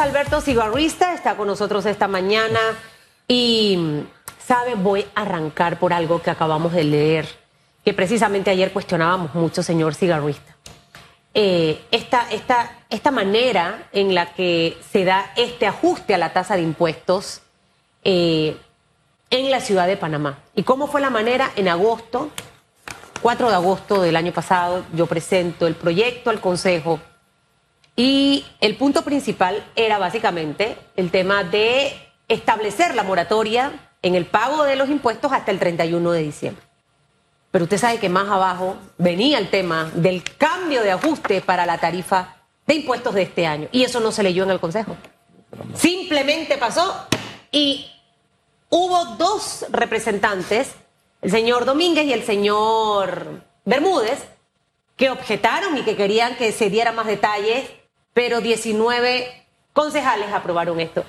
Alberto 0.00 0.40
Cigarrista, 0.40 1.12
está 1.12 1.36
con 1.36 1.46
nosotros 1.46 1.84
esta 1.84 2.08
mañana 2.08 2.58
y, 3.28 4.02
sabe, 4.42 4.74
voy 4.74 5.04
a 5.14 5.22
arrancar 5.22 5.78
por 5.78 5.92
algo 5.92 6.22
que 6.22 6.30
acabamos 6.30 6.72
de 6.72 6.84
leer, 6.84 7.28
que 7.84 7.92
precisamente 7.92 8.50
ayer 8.50 8.72
cuestionábamos 8.72 9.34
mucho, 9.34 9.62
señor 9.62 9.94
Cigarrista. 9.94 10.56
Eh, 11.34 11.82
esta, 11.90 12.30
esta, 12.30 12.78
esta 12.88 13.10
manera 13.10 13.88
en 13.92 14.14
la 14.14 14.32
que 14.32 14.78
se 14.90 15.04
da 15.04 15.32
este 15.36 15.66
ajuste 15.66 16.14
a 16.14 16.18
la 16.18 16.32
tasa 16.32 16.56
de 16.56 16.62
impuestos 16.62 17.42
eh, 18.02 18.56
en 19.28 19.50
la 19.50 19.60
ciudad 19.60 19.86
de 19.86 19.98
Panamá. 19.98 20.38
¿Y 20.54 20.62
cómo 20.62 20.86
fue 20.86 21.02
la 21.02 21.10
manera? 21.10 21.50
En 21.56 21.68
agosto, 21.68 22.30
4 23.20 23.50
de 23.50 23.54
agosto 23.54 24.00
del 24.00 24.16
año 24.16 24.32
pasado, 24.32 24.82
yo 24.94 25.06
presento 25.06 25.66
el 25.66 25.74
proyecto 25.74 26.30
al 26.30 26.40
Consejo 26.40 27.00
y 28.02 28.46
el 28.62 28.76
punto 28.76 29.02
principal 29.02 29.62
era 29.76 29.98
básicamente 29.98 30.78
el 30.96 31.10
tema 31.10 31.44
de 31.44 31.92
establecer 32.28 32.94
la 32.94 33.02
moratoria 33.02 33.90
en 34.00 34.14
el 34.14 34.24
pago 34.24 34.64
de 34.64 34.74
los 34.74 34.88
impuestos 34.88 35.30
hasta 35.34 35.50
el 35.50 35.58
31 35.58 36.10
de 36.12 36.22
diciembre. 36.22 36.64
Pero 37.50 37.64
usted 37.64 37.76
sabe 37.76 37.98
que 37.98 38.08
más 38.08 38.26
abajo 38.30 38.78
venía 38.96 39.36
el 39.36 39.50
tema 39.50 39.90
del 39.92 40.22
cambio 40.38 40.82
de 40.82 40.92
ajuste 40.92 41.42
para 41.42 41.66
la 41.66 41.76
tarifa 41.76 42.36
de 42.66 42.76
impuestos 42.76 43.12
de 43.12 43.20
este 43.20 43.46
año. 43.46 43.68
Y 43.70 43.84
eso 43.84 44.00
no 44.00 44.12
se 44.12 44.22
leyó 44.22 44.44
en 44.44 44.50
el 44.52 44.60
Consejo. 44.60 44.96
Simplemente 45.74 46.56
pasó 46.56 47.06
y 47.52 47.84
hubo 48.70 49.16
dos 49.16 49.66
representantes, 49.68 50.74
el 51.20 51.30
señor 51.30 51.66
Domínguez 51.66 52.06
y 52.06 52.14
el 52.14 52.22
señor 52.22 53.42
Bermúdez, 53.66 54.24
que 54.96 55.10
objetaron 55.10 55.76
y 55.76 55.82
que 55.82 55.96
querían 55.96 56.36
que 56.36 56.50
se 56.52 56.70
diera 56.70 56.92
más 56.92 57.06
detalles, 57.06 57.68
pero 58.14 58.40
19 58.40 59.46
concejales 59.72 60.32
aprobaron 60.32 60.80
esto. 60.80 61.04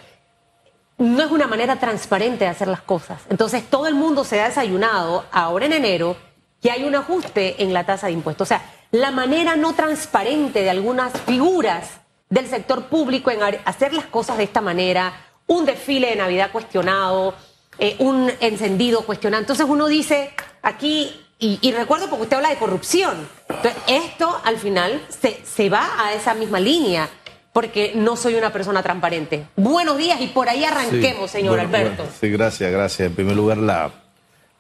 No 0.98 1.24
es 1.24 1.32
una 1.32 1.48
manera 1.48 1.80
transparente 1.80 2.46
de 2.46 2.52
hacer 2.52 2.68
las 2.68 2.82
cosas. 2.82 3.22
Entonces 3.30 3.64
todo 3.70 3.88
el 3.88 3.96
mundo 3.96 4.24
se 4.24 4.40
ha 4.40 4.48
desayunado 4.48 5.26
ahora 5.32 5.66
en 5.66 5.74
enero 5.74 6.16
que 6.62 6.72
hay 6.72 6.84
un 6.84 6.96
ajuste 6.96 7.64
en 7.64 7.74
la 7.74 7.86
tasa 7.86 8.08
de 8.08 8.14
impuestos. 8.14 8.46
O 8.46 8.50
sea, 8.50 8.64
la 8.92 9.12
manera 9.12 9.56
no 9.56 9.74
transparente 9.74 10.62
de 10.62 10.70
algunas 10.70 11.14
figuras 11.22 12.02
del 12.30 12.48
sector 12.48 12.86
público 12.86 13.32
en 13.32 13.40
hacer 13.66 13.94
las 13.94 14.06
cosas 14.06 14.38
de 14.38 14.44
esta 14.44 14.62
manera, 14.62 15.14
un 15.48 15.66
desfile 15.66 16.12
de 16.12 16.16
Navidad 16.16 16.52
cuestionado, 16.52 17.34
eh, 17.80 17.96
un 18.00 18.32
encendido 18.40 19.02
cuestionado. 19.02 19.42
Entonces 19.42 19.66
uno 19.68 19.88
dice 19.88 20.34
aquí, 20.62 21.26
y, 21.44 21.72
recuerdo 21.72 22.08
porque 22.08 22.24
usted 22.24 22.38
habla 22.38 22.50
de 22.50 22.58
corrupción, 22.58 23.28
Entonces, 23.50 23.74
esto 23.88 24.40
al 24.44 24.58
final 24.58 25.02
se, 25.10 25.42
se 25.44 25.70
va 25.72 25.90
a 25.98 26.14
esa 26.14 26.36
misma 26.36 26.60
línea 26.60 27.10
porque 27.52 27.94
no 27.96 28.16
soy 28.16 28.36
una 28.36 28.54
persona 28.54 28.84
transparente. 28.84 29.48
Buenos 29.56 29.98
días 29.98 30.22
y 30.22 30.28
por 30.28 30.50
ahí 30.50 30.64
arranquemos, 30.64 31.32
señor 31.32 31.60
Alberto. 31.60 32.06
sí, 32.20 32.30
gracias, 32.30 32.72
gracias. 32.72 33.08
En 33.08 33.16
primer 33.16 33.36
lugar, 33.36 33.58
la, 33.58 33.92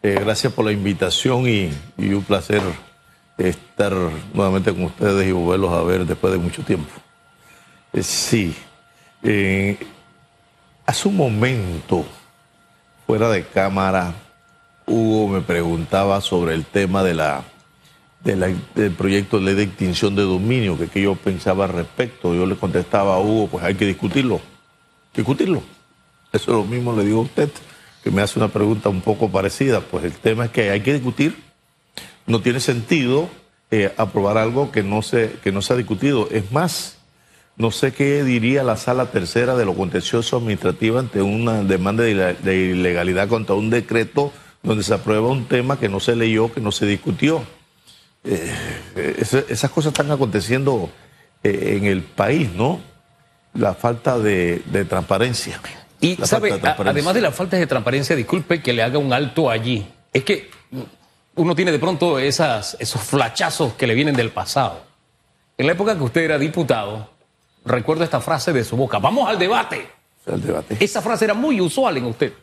eh, 0.02 0.18
gracias 0.20 0.52
por 0.54 0.66
la 0.66 0.72
invitación 0.72 1.48
y, 1.48 1.72
un 1.98 2.23
placer 2.23 2.62
estar 3.38 3.94
nuevamente 4.34 4.72
con 4.72 4.86
ustedes 4.86 5.28
y 5.28 5.32
volverlos 5.32 5.72
a 5.72 5.84
ver 5.84 6.06
después 6.06 6.34
de 6.34 6.40
mucho 6.40 6.64
tiempo. 6.64 6.92
Eh, 7.94 8.02
sí, 8.02 8.56
eh, 9.22 9.78
hace 10.86 11.08
un 11.08 11.16
momento, 11.16 12.06
fuera 13.06 13.30
de 13.30 13.45
cámara, 13.45 14.14
Hugo 14.92 15.28
me 15.28 15.42
preguntaba 15.42 16.22
sobre 16.22 16.53
el 16.53 16.66
tema 16.66 17.02
de 17.03 17.14
la, 17.14 17.44
del 18.23 18.92
proyecto 18.92 19.39
de 19.39 19.45
ley 19.45 19.56
de 19.56 19.64
extinción 19.64 20.16
de 20.16 20.23
dominio, 20.23 20.78
que, 20.78 20.88
que 20.88 21.02
yo 21.02 21.16
pensaba 21.16 21.66
al 21.66 21.73
respecto. 21.73 22.36
Yo 22.36 22.45
le 22.45 22.56
contestaba 22.56 23.16
a 23.16 23.20
Hugo, 23.20 23.48
pues 23.48 23.64
hay 23.64 23.75
que 23.75 23.86
discutirlo, 23.86 24.42
discutirlo. 25.16 25.64
Eso 26.33 26.52
es 26.52 26.58
lo 26.58 26.66
mismo 26.66 26.95
le 26.95 27.06
digo 27.06 27.20
a 27.20 27.23
usted 27.23 27.50
que 28.03 28.11
me 28.11 28.22
hace 28.22 28.39
una 28.39 28.48
pregunta 28.50 28.89
un 28.89 29.02
poco 29.02 29.30
parecida. 29.30 29.81
Pues 29.81 30.03
el 30.03 30.14
tema 30.14 30.45
es 30.45 30.52
que 30.52 30.70
hay 30.70 30.81
que 30.81 30.94
discutir. 30.94 31.36
No 32.26 32.42
tiene 32.42 32.60
sentido 32.60 33.30
eh, 33.70 33.93
aprobar 33.98 34.37
algo 34.37 34.71
que 34.71 34.83
no, 34.83 35.02
se, 35.02 35.37
que 35.43 35.52
no 35.52 35.61
se 35.61 35.73
ha 35.73 35.77
discutido. 35.77 36.27
Es 36.32 36.52
más, 36.52 36.98
no 37.58 37.71
sé 37.71 37.93
qué 37.93 38.23
diría 38.23 38.64
la 38.64 38.77
sala 38.77 39.11
tercera 39.11 39.55
de 39.55 39.66
lo 39.66 39.76
contencioso 39.76 40.37
administrativo 40.37 40.99
ante 40.99 41.21
una 41.21 41.64
demanda 41.64 42.04
de 42.04 42.55
ilegalidad 42.55 43.27
contra 43.27 43.55
un 43.55 43.70
decreto 43.70 44.32
donde 44.64 44.83
se 44.83 44.94
aprueba 44.94 45.27
un 45.27 45.45
tema 45.45 45.80
que 45.80 45.89
no 45.89 45.99
se 45.99 46.16
leyó, 46.16 46.52
que 46.54 46.61
no 46.61 46.72
se 46.72 46.86
discutió. 46.86 47.44
Eh, 48.23 48.54
esas 49.49 49.72
cosas 49.72 49.92
están 49.92 50.11
aconteciendo 50.11 50.89
eh, 51.44 51.77
en 51.77 51.86
el 51.86 52.04
país, 52.04 52.52
¿no? 52.54 52.80
La 53.54 53.73
falta 53.73 54.20
de 54.20 54.86
transparencia. 54.88 55.60
Y 56.02 56.16
sabe, 56.23 56.60
además 56.80 57.14
de 57.14 57.22
la 57.22 57.32
falta 57.32 57.58
de 57.58 57.67
transparencia, 57.67 58.16
disculpe 58.16 58.61
que 58.61 58.73
le 58.73 58.82
haga 58.82 58.98
un 58.98 59.14
alto 59.14 59.52
allí. 59.52 59.88
Es 60.11 60.23
que 60.23 60.49
uno 61.36 61.55
tiene 61.55 61.72
de 61.72 61.78
pronto 61.78 62.17
esas, 62.17 62.76
esos 62.80 63.02
flachazos 63.02 63.73
que 63.73 63.86
le 63.86 63.93
vienen 63.93 64.16
del 64.16 64.32
pasado. 64.32 64.82
En 65.60 65.67
la 65.67 65.73
época 65.73 65.95
que 65.95 66.04
usted 66.04 66.22
era 66.22 66.39
diputado, 66.39 67.08
recuerdo 67.64 68.04
esta 68.04 68.20
frase 68.20 68.52
de 68.52 68.64
su 68.64 68.76
boca, 68.76 68.98
vamos 68.98 69.30
al 69.30 69.38
debate. 69.38 69.88
Al 70.26 70.42
debate. 70.42 70.78
Esa 70.80 71.04
frase 71.04 71.26
era 71.26 71.36
muy 71.36 71.61
usual 71.61 71.98
en 71.98 72.05
usted. 72.05 72.33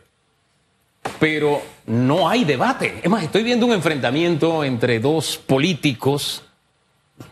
Pero 1.19 1.63
no 1.87 2.29
hay 2.29 2.45
debate. 2.45 3.01
Es 3.03 3.11
más, 3.11 3.23
estoy 3.23 3.43
viendo 3.43 3.67
un 3.67 3.73
enfrentamiento 3.73 4.65
entre 4.65 5.01
dos 5.01 5.39
políticos 5.39 6.43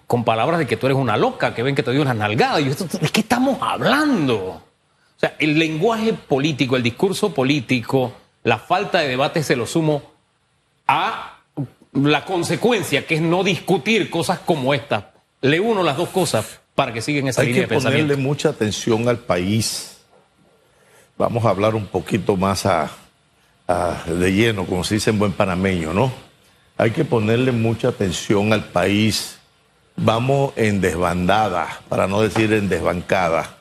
con 0.07 0.25
palabras 0.25 0.59
de 0.59 0.67
que 0.67 0.77
tú 0.77 0.87
eres 0.87 0.99
una 0.99 1.17
loca, 1.17 1.55
que 1.55 1.63
ven 1.63 1.75
que 1.75 1.83
te 1.83 1.93
dio 1.93 2.03
una 2.03 2.15
nalgada. 2.15 2.61
Y 2.61 2.67
yo, 2.67 2.75
¿de 2.75 3.09
qué 3.09 3.21
estamos 3.21 3.59
hablando? 3.61 4.37
O 5.17 5.19
sea, 5.19 5.35
el 5.39 5.59
lenguaje 5.59 6.13
político, 6.13 6.77
el 6.77 6.83
discurso 6.83 7.33
político, 7.33 8.13
la 8.43 8.59
falta 8.59 9.01
de 9.01 9.09
debate 9.09 9.43
se 9.43 9.57
lo 9.57 9.67
sumo 9.67 10.03
a 10.87 11.39
la 11.93 12.25
consecuencia, 12.25 13.07
que 13.07 13.17
es 13.17 13.21
no 13.21 13.43
discutir 13.43 14.11
cosas 14.11 14.39
como 14.41 14.75
esta. 14.75 15.13
Le 15.41 15.61
uno 15.61 15.83
las 15.83 15.97
dos 15.97 16.11
cosas 16.11 16.61
para 16.75 16.93
que 16.93 17.01
sigan 17.01 17.29
esa 17.29 17.43
línea 17.43 17.63
de 17.63 17.69
pensamiento. 17.69 17.97
Hay 17.97 18.03
que 18.03 18.15
ponerle 18.15 18.29
mucha 18.29 18.51
atención 18.51 19.09
al 19.09 19.19
país. 19.19 19.99
Vamos 21.17 21.45
a 21.45 21.49
hablar 21.49 21.75
un 21.75 21.87
poquito 21.87 22.37
más 22.37 22.67
de 23.67 24.33
lleno, 24.33 24.65
como 24.65 24.85
se 24.85 24.95
dice 24.95 25.11
en 25.11 25.19
buen 25.19 25.33
panameño, 25.33 25.93
¿no? 25.93 26.13
Hay 26.79 26.93
que 26.93 27.05
ponerle 27.05 27.53
mucha 27.53 27.89
atención 27.89 28.53
al 28.53 28.65
país. 28.65 29.39
Vamos 29.97 30.53
en 30.57 30.81
desbandada, 30.81 31.81
para 31.89 32.07
no 32.07 32.21
decir 32.21 32.53
en 32.53 32.69
desbancada. 32.69 33.57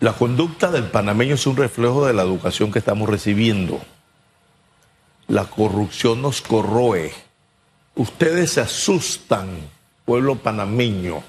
La 0.00 0.12
conducta 0.12 0.70
del 0.70 0.84
panameño 0.84 1.34
es 1.34 1.46
un 1.46 1.56
reflejo 1.56 2.06
de 2.06 2.12
la 2.12 2.22
educación 2.22 2.70
que 2.70 2.80
estamos 2.80 3.08
recibiendo. 3.08 3.80
La 5.26 5.44
corrupción 5.44 6.22
nos 6.22 6.40
corroe. 6.40 7.12
Ustedes 7.94 8.52
se 8.52 8.60
asustan, 8.60 9.48
pueblo 10.04 10.36
panameño. 10.36 11.22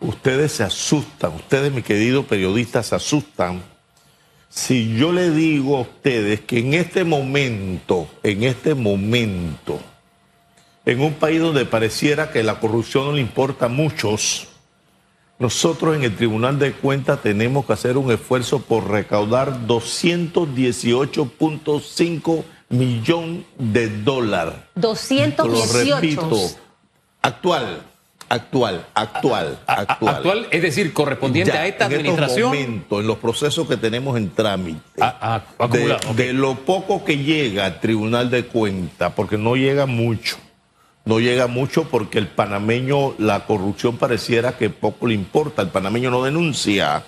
Ustedes 0.00 0.52
se 0.52 0.62
asustan, 0.62 1.34
ustedes, 1.34 1.72
mi 1.72 1.82
querido 1.82 2.24
periodista, 2.24 2.82
se 2.82 2.94
asustan. 2.94 3.62
Si 4.56 4.96
yo 4.96 5.12
le 5.12 5.30
digo 5.30 5.76
a 5.76 5.82
ustedes 5.82 6.40
que 6.40 6.58
en 6.60 6.72
este 6.72 7.04
momento, 7.04 8.08
en 8.22 8.42
este 8.42 8.74
momento, 8.74 9.78
en 10.86 11.02
un 11.02 11.12
país 11.12 11.42
donde 11.42 11.66
pareciera 11.66 12.32
que 12.32 12.42
la 12.42 12.58
corrupción 12.58 13.04
no 13.04 13.12
le 13.12 13.20
importa 13.20 13.66
a 13.66 13.68
muchos, 13.68 14.48
nosotros 15.38 15.94
en 15.94 16.04
el 16.04 16.16
Tribunal 16.16 16.58
de 16.58 16.72
Cuentas 16.72 17.20
tenemos 17.22 17.66
que 17.66 17.74
hacer 17.74 17.98
un 17.98 18.10
esfuerzo 18.10 18.62
por 18.62 18.88
recaudar 18.88 19.66
218.5 19.66 22.44
millones 22.70 23.44
de 23.58 23.90
dólares. 23.90 24.54
218. 24.76 25.46
Lo 25.46 25.66
repito, 25.84 26.34
actual, 27.20 27.82
actual, 28.28 28.86
actual, 28.94 29.58
actual. 29.66 30.14
Actual, 30.16 30.48
es 30.50 30.62
decir, 30.62 30.92
correspondiente 30.92 31.52
a 31.52 31.66
esta 31.66 31.86
administración. 31.86 32.54
En 32.54 32.60
momento, 32.60 33.00
en 33.00 33.06
los 33.06 33.18
procesos 33.18 33.68
que 33.68 33.76
tenemos 33.76 34.16
en 34.16 34.30
trámite, 34.30 34.80
de, 36.16 36.32
lo 36.32 36.54
poco 36.54 37.04
que 37.04 37.18
llega 37.18 37.66
al 37.66 37.80
Tribunal 37.80 38.30
de 38.30 38.46
Cuentas, 38.46 39.12
porque 39.14 39.38
no 39.38 39.56
llega 39.56 39.86
mucho 39.86 40.36
no 41.06 41.20
llega 41.20 41.46
mucho 41.46 41.84
porque 41.84 42.18
el 42.18 42.26
panameño, 42.26 43.14
la 43.18 43.46
corrupción 43.46 43.96
pareciera 43.96 44.58
que 44.58 44.70
poco 44.70 45.06
le 45.06 45.14
importa. 45.14 45.62
El 45.62 45.68
panameño 45.68 46.10
no 46.10 46.24
denuncia. 46.24 47.04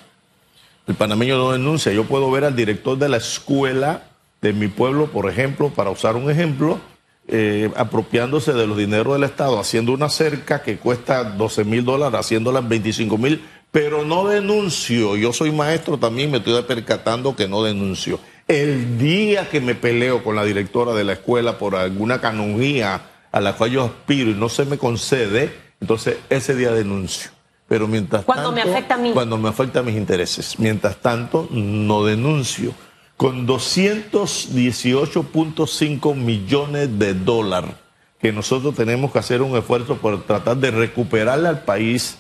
El 0.87 0.95
panameño 0.95 1.37
no 1.37 1.51
denuncia. 1.51 1.93
Yo 1.93 2.05
puedo 2.05 2.31
ver 2.31 2.45
al 2.45 2.55
director 2.55 2.97
de 2.97 3.09
la 3.09 3.17
escuela 3.17 4.05
de 4.41 4.53
mi 4.53 4.69
pueblo, 4.69 5.09
por 5.09 5.29
ejemplo, 5.29 5.71
para 5.71 5.91
usar 5.91 6.15
un 6.15 6.31
ejemplo, 6.31 6.79
eh, 7.29 7.71
apropiándose 7.77 8.55
de 8.55 8.67
los 8.67 8.79
dineros 8.79 9.13
del 9.13 9.25
Estado, 9.25 9.61
haciendo 9.61 9.93
una 9.93 10.09
cerca 10.09 10.63
que 10.63 10.79
cuesta 10.79 11.25
12 11.25 11.65
mil 11.65 11.85
dólares, 11.85 12.19
haciéndola 12.21 12.61
en 12.61 12.69
25 12.71 13.19
mil, 13.19 13.45
pero 13.71 14.05
no 14.05 14.27
denuncio. 14.27 15.15
Yo 15.17 15.33
soy 15.33 15.53
maestro 15.53 15.99
también, 15.99 16.31
me 16.31 16.39
estoy 16.39 16.63
percatando 16.63 17.37
que 17.37 17.47
no 17.47 17.63
denuncio. 17.63 18.19
El 18.47 18.99
día 18.99 19.51
que 19.51 19.61
me 19.61 19.75
peleo 19.75 20.25
con 20.25 20.37
la 20.37 20.45
directora 20.45 20.95
de 20.95 21.05
la 21.05 21.13
escuela 21.13 21.59
por 21.59 21.77
alguna 21.77 22.21
canonía 22.21 23.03
a 23.31 23.41
la 23.41 23.55
cual 23.55 23.73
yo 23.73 23.85
aspiro 23.85 24.31
y 24.31 24.35
no 24.35 24.49
se 24.49 24.65
me 24.65 24.79
concede, 24.79 25.53
entonces 25.81 26.17
ese 26.31 26.55
día 26.55 26.73
denuncio. 26.73 27.31
Pero 27.69 27.87
mientras 27.87 28.25
cuando 28.25 28.51
me 28.51 28.63
afecta 28.63 28.95
a 28.95 28.99
mí. 28.99 29.13
Cuando 29.13 29.37
me 29.37 29.51
afecta 29.51 29.81
a 29.81 29.83
mis 29.83 29.97
intereses. 29.97 30.59
Mientras 30.59 30.97
tanto, 30.97 31.47
no 31.51 32.05
denuncio. 32.05 32.73
Con 33.19 33.47
218.5 33.49 36.15
millones 36.15 36.99
de 37.01 37.15
dólares 37.15 37.73
que 38.21 38.33
nosotros 38.33 38.77
tenemos 38.77 39.13
que 39.13 39.19
hacer 39.19 39.43
un 39.43 39.57
esfuerzo 39.57 39.97
por 39.97 40.23
tratar 40.23 40.59
de 40.59 40.71
recuperarle 40.71 41.49
al 41.49 41.63
país, 41.63 42.19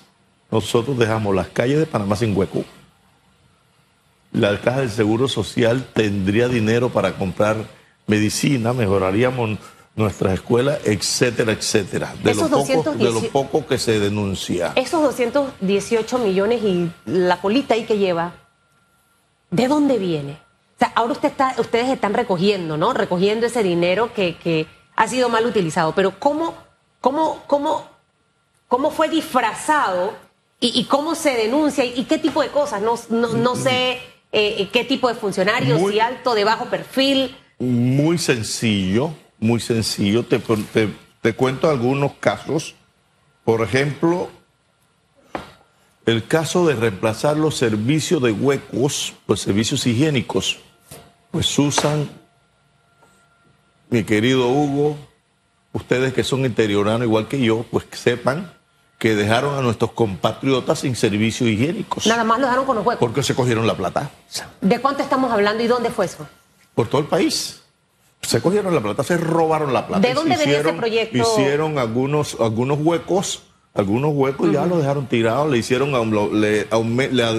nosotros 0.50 0.98
dejamos 0.98 1.36
las 1.36 1.46
calles 1.48 1.78
de 1.78 1.86
Panamá 1.86 2.16
sin 2.16 2.36
hueco. 2.36 2.64
La 4.32 4.60
caja 4.60 4.80
del 4.80 4.90
Seguro 4.90 5.28
Social 5.28 5.86
tendría 5.94 6.48
dinero 6.48 6.90
para 6.90 7.12
comprar 7.12 7.58
medicina, 8.08 8.72
mejoraríamos 8.72 9.56
nuestras 9.94 10.34
escuelas, 10.34 10.80
etcétera, 10.84 11.52
etcétera. 11.52 12.12
De, 12.24 12.34
lo 12.34 12.48
poco, 12.48 12.94
de 12.94 13.12
lo 13.12 13.22
poco 13.28 13.64
que 13.68 13.78
se 13.78 14.00
denuncia. 14.00 14.72
Esos 14.74 15.00
218 15.00 16.18
millones 16.18 16.60
y 16.64 16.90
la 17.06 17.40
colita 17.40 17.74
ahí 17.74 17.84
que 17.84 17.98
lleva, 17.98 18.32
¿de 19.52 19.68
dónde 19.68 19.98
viene? 19.98 20.47
O 20.78 20.80
sea, 20.80 20.92
ahora 20.94 21.12
usted 21.12 21.30
está, 21.30 21.56
ustedes 21.58 21.88
están 21.88 22.14
recogiendo, 22.14 22.76
¿no? 22.76 22.92
Recogiendo 22.92 23.46
ese 23.46 23.64
dinero 23.64 24.14
que, 24.14 24.36
que 24.36 24.68
ha 24.94 25.08
sido 25.08 25.28
mal 25.28 25.44
utilizado. 25.44 25.92
Pero 25.92 26.20
¿cómo, 26.20 26.54
cómo, 27.00 27.42
cómo, 27.48 27.88
cómo 28.68 28.92
fue 28.92 29.08
disfrazado 29.08 30.14
y, 30.60 30.84
cómo 30.84 31.16
se 31.16 31.30
denuncia 31.30 31.84
y, 31.84 32.04
qué 32.04 32.18
tipo 32.18 32.42
de 32.42 32.50
cosas? 32.50 32.80
No, 32.80 32.94
no, 33.10 33.56
sé 33.56 33.98
eh, 34.30 34.68
qué 34.72 34.84
tipo 34.84 35.08
de 35.08 35.16
funcionarios, 35.16 35.80
si 35.90 35.98
alto, 35.98 36.36
de 36.36 36.44
bajo 36.44 36.66
perfil. 36.66 37.36
Muy 37.58 38.16
sencillo, 38.16 39.10
muy 39.40 39.58
sencillo. 39.58 40.24
Te, 40.24 40.38
te, 40.38 40.90
te 41.20 41.32
cuento 41.32 41.68
algunos 41.68 42.12
casos. 42.20 42.76
Por 43.42 43.62
ejemplo, 43.62 44.30
el 46.06 46.24
caso 46.24 46.68
de 46.68 46.76
reemplazar 46.76 47.36
los 47.36 47.56
servicios 47.56 48.22
de 48.22 48.30
huecos, 48.30 49.14
los 49.26 49.40
servicios 49.40 49.84
higiénicos, 49.84 50.60
pues 51.38 51.56
usan 51.56 52.10
mi 53.90 54.02
querido 54.02 54.48
Hugo, 54.48 54.96
ustedes 55.72 56.12
que 56.12 56.24
son 56.24 56.44
interioranos 56.44 57.02
igual 57.02 57.28
que 57.28 57.40
yo, 57.40 57.64
pues 57.70 57.86
sepan 57.92 58.52
que 58.98 59.14
dejaron 59.14 59.56
a 59.56 59.62
nuestros 59.62 59.92
compatriotas 59.92 60.80
sin 60.80 60.96
servicios 60.96 61.48
higiénicos. 61.48 62.08
Nada 62.08 62.24
más 62.24 62.40
lo 62.40 62.46
dejaron 62.46 62.66
con 62.66 62.74
los 62.74 62.84
huecos. 62.84 62.98
Porque 62.98 63.22
se 63.22 63.36
cogieron 63.36 63.68
la 63.68 63.76
plata. 63.76 64.10
¿De 64.60 64.80
cuánto 64.80 65.04
estamos 65.04 65.30
hablando 65.30 65.62
y 65.62 65.68
dónde 65.68 65.90
fue 65.90 66.06
eso? 66.06 66.26
Por 66.74 66.88
todo 66.88 67.02
el 67.02 67.06
país. 67.06 67.62
Se 68.20 68.40
cogieron 68.40 68.74
la 68.74 68.80
plata, 68.80 69.04
se 69.04 69.16
robaron 69.16 69.72
la 69.72 69.86
plata. 69.86 70.08
¿De 70.08 70.14
dónde 70.14 70.36
venía 70.36 70.58
ese 70.58 70.72
proyecto? 70.72 71.18
Hicieron 71.18 71.78
algunos, 71.78 72.36
algunos 72.40 72.80
huecos, 72.80 73.44
algunos 73.74 74.10
huecos 74.12 74.50
ya 74.50 74.66
los 74.66 74.78
dejaron 74.78 75.06
tirados, 75.06 75.48
le 75.48 75.58
hicieron, 75.58 75.92
le, 76.40 76.66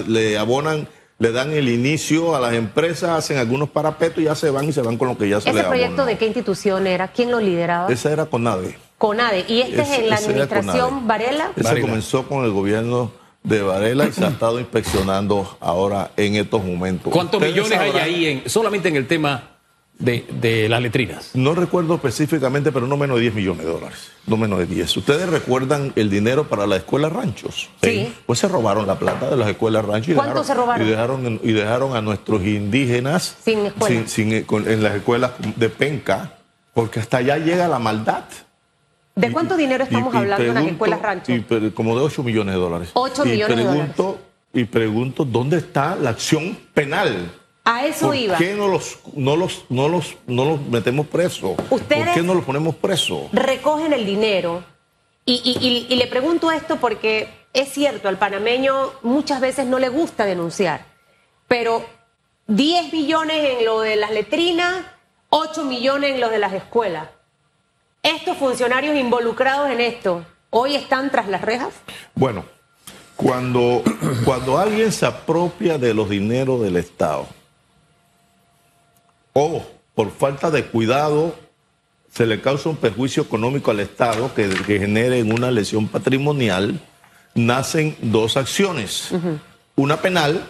le 0.06 0.38
abonan 0.38 0.88
le 1.20 1.32
dan 1.32 1.52
el 1.52 1.68
inicio 1.68 2.34
a 2.34 2.40
las 2.40 2.54
empresas, 2.54 3.10
hacen 3.10 3.36
algunos 3.36 3.68
parapetos 3.68 4.22
y 4.22 4.24
ya 4.24 4.34
se 4.34 4.48
van 4.48 4.66
y 4.66 4.72
se 4.72 4.80
van 4.80 4.96
con 4.96 5.06
lo 5.06 5.18
que 5.18 5.28
ya 5.28 5.38
se 5.38 5.50
¿Ese 5.50 5.64
proyecto 5.64 6.06
de 6.06 6.16
qué 6.16 6.26
institución 6.26 6.86
era? 6.86 7.08
¿Quién 7.08 7.30
lo 7.30 7.38
lideraba? 7.40 7.92
Esa 7.92 8.10
era 8.10 8.24
CONADE. 8.24 8.78
CONADE. 8.96 9.44
¿Y 9.46 9.60
este 9.60 9.82
es 9.82 9.90
en 9.90 10.08
la 10.08 10.16
administración 10.16 11.06
Varela? 11.06 11.52
Ese 11.54 11.82
comenzó 11.82 12.26
con 12.26 12.46
el 12.46 12.52
gobierno 12.52 13.12
de 13.42 13.60
Varela 13.60 14.06
y 14.06 14.12
se 14.12 14.24
ha 14.24 14.28
estado 14.30 14.58
inspeccionando 14.60 15.58
ahora 15.60 16.10
en 16.16 16.36
estos 16.36 16.64
momentos. 16.64 17.12
¿Cuántos 17.12 17.38
millones 17.38 17.78
hay 17.78 17.92
ahí 17.98 18.26
en, 18.26 18.48
solamente 18.48 18.88
en 18.88 18.96
el 18.96 19.06
tema 19.06 19.58
de, 20.00 20.66
las 20.68 20.82
letrinas? 20.82 21.30
No 21.34 21.54
recuerdo 21.54 21.94
específicamente, 21.94 22.72
pero 22.72 22.86
no 22.86 22.96
menos 22.96 23.16
de 23.16 23.22
10 23.22 23.34
millones 23.34 23.64
de 23.64 23.72
dólares. 23.72 24.10
No 24.26 24.36
menos 24.36 24.58
de 24.58 24.66
10. 24.66 24.96
¿Ustedes 24.96 25.28
recuerdan 25.28 25.92
el 25.96 26.10
dinero 26.10 26.48
para 26.48 26.66
las 26.66 26.80
escuelas 26.80 27.12
ranchos? 27.12 27.70
Sí. 27.82 28.12
Pues 28.26 28.38
se 28.38 28.48
robaron 28.48 28.86
la 28.86 28.98
plata 28.98 29.30
de 29.30 29.36
las 29.36 29.48
escuelas 29.48 29.84
ranchos. 29.84 30.14
¿Cuánto 30.14 30.42
se 30.42 30.54
robaron? 30.54 30.86
Y 30.86 30.90
dejaron, 30.90 31.40
y 31.42 31.52
dejaron 31.52 31.96
a 31.96 32.02
nuestros 32.02 32.42
indígenas 32.42 33.36
sin 33.44 33.66
escuela. 33.66 34.72
en 34.72 34.82
las 34.82 34.94
escuelas 34.96 35.32
de 35.56 35.68
penca, 35.68 36.38
porque 36.74 37.00
hasta 37.00 37.18
allá 37.18 37.38
llega 37.38 37.68
la 37.68 37.78
maldad. 37.78 38.24
¿De 39.14 39.30
cuánto 39.32 39.56
dinero 39.56 39.84
estamos 39.84 40.14
hablando 40.14 40.44
en 40.44 40.54
las 40.54 40.64
escuelas 40.64 41.02
ranchos? 41.02 41.36
como 41.74 41.96
de 41.98 42.04
8 42.04 42.22
millones 42.22 42.54
de 42.54 42.60
dólares. 42.60 42.90
8 42.94 43.24
millones 43.24 43.56
de 43.56 43.64
dólares. 43.64 43.96
Y 44.52 44.64
pregunto, 44.64 45.24
¿dónde 45.24 45.58
está 45.58 45.94
la 45.94 46.10
acción 46.10 46.58
penal? 46.74 47.30
A 47.70 47.86
eso 47.86 48.06
¿Por 48.06 48.16
iba. 48.16 48.36
¿Por 48.36 48.44
qué 48.44 48.54
no 48.54 48.66
los, 48.66 48.98
no, 49.14 49.36
los, 49.36 49.64
no, 49.68 49.88
los, 49.88 50.16
no 50.26 50.44
los 50.44 50.60
metemos 50.60 51.06
presos? 51.06 51.52
¿Por 51.68 51.80
qué 51.82 52.20
no 52.20 52.34
los 52.34 52.44
ponemos 52.44 52.74
presos? 52.74 53.28
Recogen 53.30 53.92
el 53.92 54.04
dinero. 54.04 54.64
Y, 55.24 55.86
y, 55.88 55.94
le 55.94 56.06
pregunto 56.08 56.50
esto 56.50 56.78
porque 56.80 57.28
es 57.52 57.68
cierto, 57.68 58.08
al 58.08 58.18
panameño 58.18 58.74
muchas 59.02 59.40
veces 59.40 59.66
no 59.66 59.78
le 59.78 59.88
gusta 59.88 60.24
denunciar. 60.24 60.84
Pero 61.46 61.86
10 62.48 62.92
millones 62.92 63.58
en 63.58 63.64
lo 63.64 63.82
de 63.82 63.94
las 63.94 64.10
letrinas, 64.10 64.84
8 65.28 65.64
millones 65.64 66.14
en 66.14 66.20
lo 66.20 66.28
de 66.28 66.40
las 66.40 66.52
escuelas. 66.52 67.06
¿Estos 68.02 68.36
funcionarios 68.36 68.96
involucrados 68.96 69.70
en 69.70 69.80
esto 69.80 70.26
hoy 70.50 70.74
están 70.74 71.12
tras 71.12 71.28
las 71.28 71.42
rejas? 71.42 71.72
Bueno, 72.16 72.44
cuando, 73.14 73.84
cuando 74.24 74.58
alguien 74.58 74.90
se 74.90 75.06
apropia 75.06 75.78
de 75.78 75.94
los 75.94 76.08
dineros 76.08 76.60
del 76.62 76.76
Estado, 76.76 77.28
o 79.32 79.64
por 79.94 80.10
falta 80.10 80.50
de 80.50 80.66
cuidado 80.66 81.34
se 82.12 82.26
le 82.26 82.40
causa 82.40 82.68
un 82.68 82.76
perjuicio 82.76 83.22
económico 83.22 83.70
al 83.70 83.80
Estado 83.80 84.34
que, 84.34 84.48
genere 84.66 85.22
una 85.22 85.50
lesión 85.50 85.88
patrimonial, 85.88 86.80
nacen 87.34 87.96
dos 88.02 88.36
acciones. 88.36 89.10
Una 89.76 89.98
penal, 89.98 90.44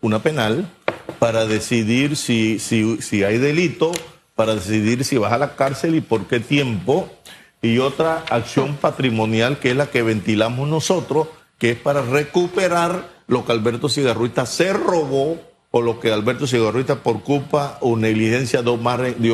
una 0.00 0.22
penal 0.22 0.70
para 1.18 1.44
decidir 1.46 2.16
si, 2.16 2.58
si, 2.58 3.02
si 3.02 3.24
hay 3.24 3.36
delito, 3.36 3.92
para 4.34 4.54
decidir 4.54 5.04
si 5.04 5.18
vas 5.18 5.32
a 5.32 5.38
la 5.38 5.54
cárcel 5.54 5.94
y 5.94 6.00
por 6.00 6.26
qué 6.26 6.40
tiempo, 6.40 7.10
y 7.60 7.78
otra 7.78 8.24
acción 8.30 8.76
patrimonial 8.76 9.58
que 9.58 9.72
es 9.72 9.76
la 9.76 9.90
que 9.90 10.02
ventilamos 10.02 10.66
nosotros, 10.66 11.28
que 11.58 11.72
es 11.72 11.78
para 11.78 12.00
recuperar 12.00 13.04
lo 13.26 13.44
que 13.44 13.52
Alberto 13.52 13.90
Cigarruita 13.90 14.46
se 14.46 14.72
robó 14.72 15.38
o 15.70 15.82
lo 15.82 16.00
que 16.00 16.10
Alberto 16.10 16.46
Cigarrita 16.46 17.02
por 17.02 17.22
culpa 17.22 17.78
o 17.80 17.96
negligencia 17.96 18.62
dio 18.62 18.76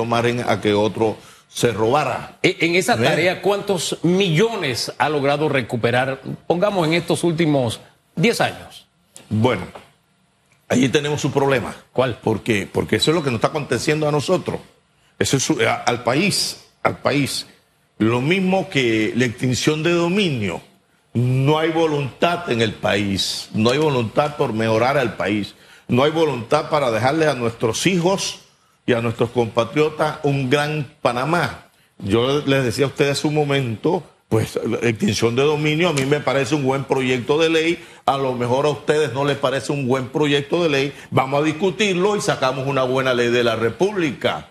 margen, 0.04 0.44
a 0.46 0.60
que 0.60 0.74
otro 0.74 1.16
se 1.48 1.72
robara. 1.72 2.38
E, 2.42 2.56
en 2.60 2.74
esa 2.74 2.96
tarea, 2.96 3.40
¿cuántos 3.40 3.98
millones 4.02 4.92
ha 4.98 5.08
logrado 5.08 5.48
recuperar, 5.48 6.20
pongamos 6.46 6.86
en 6.86 6.94
estos 6.94 7.24
últimos 7.24 7.80
10 8.16 8.40
años? 8.42 8.86
Bueno, 9.30 9.62
allí 10.68 10.88
tenemos 10.88 11.24
un 11.24 11.32
problema. 11.32 11.74
¿Cuál? 11.92 12.18
Porque, 12.22 12.68
porque 12.70 12.96
eso 12.96 13.10
es 13.10 13.14
lo 13.14 13.22
que 13.22 13.30
nos 13.30 13.38
está 13.38 13.48
aconteciendo 13.48 14.06
a 14.06 14.12
nosotros. 14.12 14.60
Eso 15.18 15.38
es 15.38 15.50
al 15.86 16.02
país, 16.02 16.64
al 16.82 16.98
país. 16.98 17.46
Lo 17.96 18.20
mismo 18.20 18.68
que 18.68 19.14
la 19.16 19.24
extinción 19.24 19.82
de 19.82 19.92
dominio. 19.92 20.60
No 21.14 21.58
hay 21.58 21.70
voluntad 21.70 22.50
en 22.50 22.60
el 22.60 22.74
país, 22.74 23.48
no 23.54 23.70
hay 23.70 23.78
voluntad 23.78 24.36
por 24.36 24.52
mejorar 24.52 24.98
al 24.98 25.16
país 25.16 25.54
no 25.88 26.04
hay 26.04 26.10
voluntad 26.10 26.68
para 26.70 26.90
dejarle 26.90 27.26
a 27.26 27.34
nuestros 27.34 27.86
hijos 27.86 28.40
y 28.86 28.92
a 28.92 29.00
nuestros 29.00 29.30
compatriotas 29.30 30.18
un 30.22 30.50
gran 30.50 30.86
Panamá. 31.02 31.68
Yo 31.98 32.42
les 32.46 32.64
decía 32.64 32.84
a 32.84 32.88
ustedes 32.88 33.24
un 33.24 33.34
momento, 33.34 34.02
pues 34.28 34.58
la 34.64 34.88
extinción 34.88 35.34
de 35.34 35.42
dominio 35.42 35.88
a 35.88 35.92
mí 35.92 36.04
me 36.04 36.20
parece 36.20 36.54
un 36.54 36.64
buen 36.64 36.84
proyecto 36.84 37.38
de 37.38 37.48
ley, 37.48 37.84
a 38.04 38.18
lo 38.18 38.34
mejor 38.34 38.66
a 38.66 38.70
ustedes 38.70 39.12
no 39.12 39.24
les 39.24 39.38
parece 39.38 39.72
un 39.72 39.88
buen 39.88 40.08
proyecto 40.08 40.62
de 40.62 40.68
ley, 40.68 40.92
vamos 41.10 41.40
a 41.40 41.44
discutirlo 41.44 42.16
y 42.16 42.20
sacamos 42.20 42.66
una 42.66 42.82
buena 42.82 43.14
ley 43.14 43.30
de 43.30 43.44
la 43.44 43.56
República. 43.56 44.50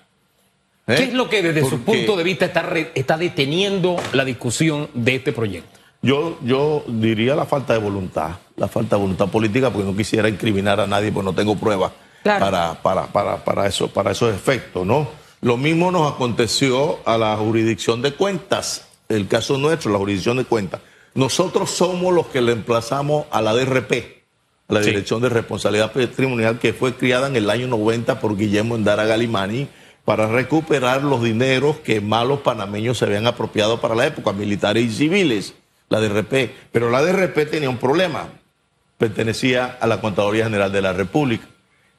¿Eh? 0.87 0.95
¿Qué 0.97 1.03
es 1.05 1.13
lo 1.13 1.29
que 1.29 1.41
desde 1.41 1.67
su 1.67 1.81
punto 1.81 2.15
de 2.15 2.23
vista 2.23 2.45
está, 2.45 2.67
está 2.93 3.17
deteniendo 3.17 3.97
la 4.13 4.23
discusión 4.23 4.89
de 4.93 5.15
este 5.15 5.33
proyecto? 5.33 5.79
Yo, 6.05 6.37
yo 6.43 6.83
diría 6.87 7.33
la 7.33 7.45
falta 7.45 7.73
de 7.73 7.79
voluntad, 7.79 8.35
la 8.57 8.67
falta 8.67 8.95
de 8.95 9.01
voluntad 9.01 9.27
política, 9.27 9.71
porque 9.71 9.89
no 9.89 9.97
quisiera 9.97 10.29
incriminar 10.29 10.79
a 10.79 10.85
nadie, 10.85 11.11
pues 11.11 11.25
no 11.25 11.33
tengo 11.33 11.55
pruebas 11.55 11.93
para, 12.21 12.79
para, 12.83 13.07
para, 13.07 13.43
para, 13.43 13.65
eso, 13.65 13.87
para 13.87 14.11
esos 14.11 14.31
efectos, 14.31 14.85
¿no? 14.85 15.07
Lo 15.41 15.57
mismo 15.57 15.91
nos 15.91 16.13
aconteció 16.13 16.99
a 17.05 17.17
la 17.17 17.35
jurisdicción 17.37 18.03
de 18.03 18.13
cuentas, 18.13 18.85
el 19.09 19.27
caso 19.27 19.57
nuestro, 19.57 19.91
la 19.91 19.97
jurisdicción 19.97 20.37
de 20.37 20.45
cuentas. 20.45 20.81
Nosotros 21.15 21.71
somos 21.71 22.13
los 22.13 22.27
que 22.27 22.39
le 22.39 22.51
emplazamos 22.51 23.25
a 23.31 23.41
la 23.41 23.55
DRP, 23.55 24.25
a 24.67 24.73
la 24.75 24.81
Dirección 24.81 25.23
de 25.23 25.29
Responsabilidad 25.29 25.91
Patrimonial, 25.91 26.59
que 26.59 26.73
fue 26.73 26.93
criada 26.93 27.29
en 27.29 27.35
el 27.35 27.49
año 27.49 27.65
90 27.65 28.19
por 28.19 28.37
Guillermo 28.37 28.75
Endara 28.75 29.05
Galimani, 29.05 29.69
para 30.03 30.27
recuperar 30.27 31.01
los 31.01 31.23
dineros 31.23 31.77
que 31.77 31.99
malos 31.99 32.41
panameños 32.41 32.99
se 32.99 33.05
habían 33.05 33.25
apropiado 33.25 33.81
para 33.81 33.95
la 33.95 34.05
época, 34.05 34.33
militares 34.33 34.85
y 34.85 34.91
civiles 34.91 35.55
la 35.89 35.99
DRP. 35.99 36.51
Pero 36.71 36.89
la 36.89 37.01
DRP 37.01 37.49
tenía 37.49 37.69
un 37.69 37.77
problema. 37.77 38.29
Pertenecía 38.97 39.77
a 39.79 39.87
la 39.87 40.01
Contaduría 40.01 40.45
General 40.45 40.71
de 40.71 40.81
la 40.81 40.93
República. 40.93 41.47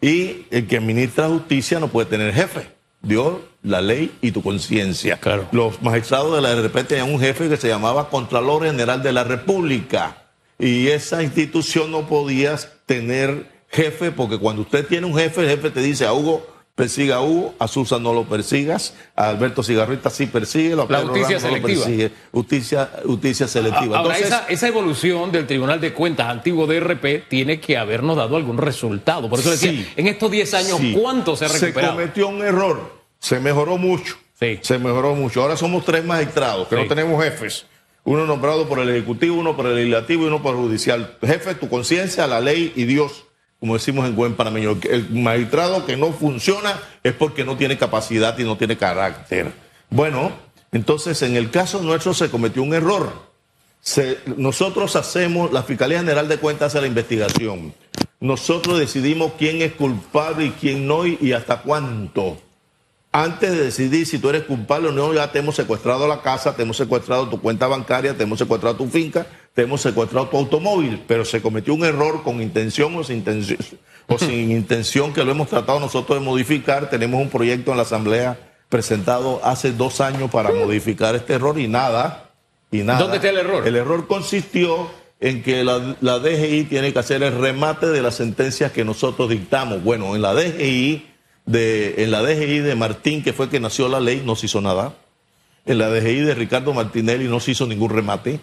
Y 0.01 0.47
el 0.51 0.67
que 0.67 0.79
administra 0.79 1.29
justicia 1.29 1.81
no 1.81 1.89
puede 1.89 2.09
tener 2.09 2.33
jefe. 2.33 2.69
Dios, 3.03 3.39
la 3.63 3.81
ley 3.81 4.13
y 4.21 4.33
tu 4.33 4.43
conciencia. 4.43 5.19
Claro. 5.19 5.47
Los 5.53 5.83
magistrados 5.83 6.35
de 6.35 6.43
la 6.43 6.55
DRP 6.55 6.87
tenían 6.87 7.13
un 7.13 7.21
jefe 7.21 7.49
que 7.49 7.57
se 7.57 7.69
llamaba 7.69 8.09
Contralor 8.11 8.65
General 8.65 9.03
de 9.03 9.13
la 9.13 9.25
República. 9.25 10.23
y 10.59 10.89
esa 10.89 11.23
institución 11.23 11.91
no 11.91 12.07
podía 12.09 12.57
tener 12.87 13.47
jefe, 13.69 14.11
porque 14.11 14.39
cuando 14.39 14.63
usted 14.63 14.87
tiene 14.87 15.07
un 15.07 15.15
jefe, 15.15 15.43
el 15.43 15.49
jefe 15.51 15.71
te 15.71 15.81
dice 15.81 16.07
a 16.07 16.15
Hugo, 16.15 16.47
persiga 16.77 17.17
a 17.17 17.23
Hugo, 17.23 17.55
a 17.59 17.67
Susan 17.67 18.03
no 18.03 18.13
lo 18.13 18.25
persigas, 18.25 18.95
a 19.17 19.31
Alberto 19.31 19.63
Cigarrita 19.63 20.11
sí 20.11 20.27
persigue, 20.27 20.77
la 20.77 20.85
justicia 20.85 21.41
selectiva. 21.41 21.87
Justicia, 22.31 22.91
justicia 23.05 23.49
selectiva. 23.49 23.99
Ahora, 23.99 24.17
esa, 24.19 24.69
evolución 24.69 25.33
del 25.33 25.47
Tribunal 25.47 25.81
de 25.81 25.95
Cuentas 25.95 26.29
antiguo 26.29 26.67
DRP 26.67 27.29
tiene 27.29 27.59
que 27.61 27.79
habernos 27.79 28.17
dado 28.17 28.37
algún 28.37 28.59
resultado. 28.59 29.29
Por 29.31 29.41
eso 29.41 29.51
decía, 29.51 29.87
en 29.97 30.07
estos 30.07 30.31
10 30.31 30.55
años, 30.55 30.81
¿cuánto 31.01 31.35
se 31.35 31.47
ha 31.47 31.49
recuperado? 31.49 31.95
Se 31.95 31.97
cometió 31.97 32.29
un 32.29 32.43
error, 32.43 32.93
se 33.19 33.41
mejoró 33.41 33.79
mucho. 33.79 34.19
Se 34.61 34.79
mejoró 34.79 35.15
mucho. 35.15 35.41
Ahora 35.41 35.57
somos 35.57 35.83
tres 35.85 36.05
magistrados, 36.05 36.69
que 36.69 36.77
no 36.77 36.87
tenemos 36.87 37.23
jefes. 37.25 37.65
Uno 38.05 38.27
nombrado 38.27 38.69
por 38.69 38.79
el 38.79 38.91
Ejecutivo, 38.91 39.37
uno 39.37 39.57
por 39.57 39.67
el 39.67 39.77
Legislativo 39.77 40.25
y 40.25 40.27
uno 40.27 40.43
por 40.43 40.55
el 40.55 40.61
Judicial. 40.61 41.17
Jefe, 41.23 41.55
tu 41.55 41.69
conciencia, 41.69 42.27
la 42.27 42.41
ley 42.41 42.73
y 42.77 42.85
Dios 42.85 43.26
como 43.61 43.75
decimos 43.75 44.07
en 44.07 44.15
buen 44.15 44.35
panameño, 44.35 44.79
el 44.91 45.11
magistrado 45.11 45.87
que 45.87 45.97
no 45.97 46.13
funciona 46.13 46.79
es 47.03 47.15
porque 47.15 47.45
no 47.45 47.57
tiene 47.57 47.79
capacidad 47.79 48.39
y 48.39 48.45
no 48.45 48.57
tiene 48.57 48.77
carácter. 48.77 49.53
Bueno, 49.91 50.33
entonces 50.73 51.23
en 51.23 51.37
el 51.37 51.51
caso 51.51 51.83
nuestro 51.83 52.13
se 52.13 52.31
cometió 52.31 52.63
un 52.63 52.75
error. 52.75 53.13
nosotros 54.37 54.97
hacemos, 54.97 55.53
la 55.53 55.63
Fiscalía 55.63 55.99
General 55.99 56.29
de 56.29 56.39
Cuentas 56.39 56.69
hace 56.69 56.81
la 56.81 56.87
investigación. 56.87 57.73
Nosotros 58.21 58.79
decidimos 58.79 59.33
quién 59.39 59.63
es 59.63 59.73
culpable 59.73 60.47
y 60.47 60.51
quién 60.51 60.87
no 60.87 61.07
y 61.07 61.33
hasta 61.33 61.63
cuánto 61.63 62.39
antes 63.17 63.51
de 63.51 63.65
decidir 63.65 64.07
si 64.07 64.19
tú 64.19 64.29
eres 64.29 64.43
culpable 64.43 64.89
o 64.89 64.93
no, 64.93 65.15
ya 65.15 65.33
te 65.33 65.39
hemos 65.39 65.57
secuestrado 65.57 66.07
la 66.07 66.21
casa, 66.21 66.55
te 66.55 66.63
hemos 66.63 66.77
secuestrado 66.77 67.27
tu 67.29 67.41
cuenta 67.41 67.67
bancaria, 67.67 68.15
te 68.15 68.25
hemos 68.25 68.39
secuestrado 68.39 68.77
tu 68.77 68.89
finca, 68.89 69.27
te 69.57 69.63
hemos 69.63 69.81
secuestrado 69.81 70.29
tu 70.29 70.37
automóvil, 70.37 71.03
pero 71.09 71.25
se 71.25 71.41
cometió 71.41 71.73
un 71.73 71.83
error 71.83 72.23
con 72.23 72.43
intención 72.43 72.95
o 72.95 73.03
sin 73.03 73.17
intención, 73.17 73.59
o 74.07 74.19
sin 74.19 74.51
intención 74.51 75.15
que 75.15 75.25
lo 75.25 75.31
hemos 75.31 75.49
tratado 75.49 75.81
nosotros 75.81 76.19
de 76.19 76.25
modificar. 76.25 76.91
Tenemos 76.91 77.23
un 77.23 77.31
proyecto 77.31 77.71
en 77.71 77.79
la 77.79 77.85
Asamblea 77.85 78.39
presentado 78.69 79.41
hace 79.43 79.73
dos 79.73 80.03
años 80.03 80.31
para 80.31 80.53
modificar 80.53 81.15
este 81.15 81.33
error 81.33 81.59
y 81.59 81.69
nada, 81.69 82.33
y 82.71 82.83
nada. 82.83 82.99
¿Dónde 82.99 83.17
está 83.17 83.31
el 83.31 83.39
error? 83.39 83.67
El 83.67 83.77
error 83.77 84.07
consistió 84.07 84.91
en 85.21 85.43
que 85.43 85.65
la, 85.65 85.97
la 86.03 86.19
DGI 86.19 86.65
tiene 86.65 86.93
que 86.93 86.99
hacer 86.99 87.23
el 87.23 87.39
remate 87.41 87.87
de 87.87 88.03
las 88.03 88.17
sentencias 88.17 88.73
que 88.73 88.85
nosotros 88.85 89.31
dictamos. 89.31 89.83
Bueno, 89.83 90.15
en 90.15 90.21
la 90.21 90.35
DGI 90.35 91.07
de, 91.47 92.03
en 92.03 92.11
la 92.11 92.21
DGI 92.21 92.59
de 92.59 92.75
Martín, 92.75 93.23
que 93.23 93.33
fue 93.33 93.49
que 93.49 93.59
nació 93.59 93.89
la 93.89 94.01
ley, 94.01 94.23
no 94.23 94.37
se 94.37 94.47
hizo 94.47 94.61
nada. 94.61 94.93
En 95.65 95.79
la 95.79 95.89
DGI 95.89 96.21
de 96.21 96.35
Ricardo 96.35 96.75
Martinelli 96.75 97.25
no 97.25 97.41
se 97.41 97.53
hizo 97.53 97.67
ningún 97.67 97.89
remate. 97.89 98.39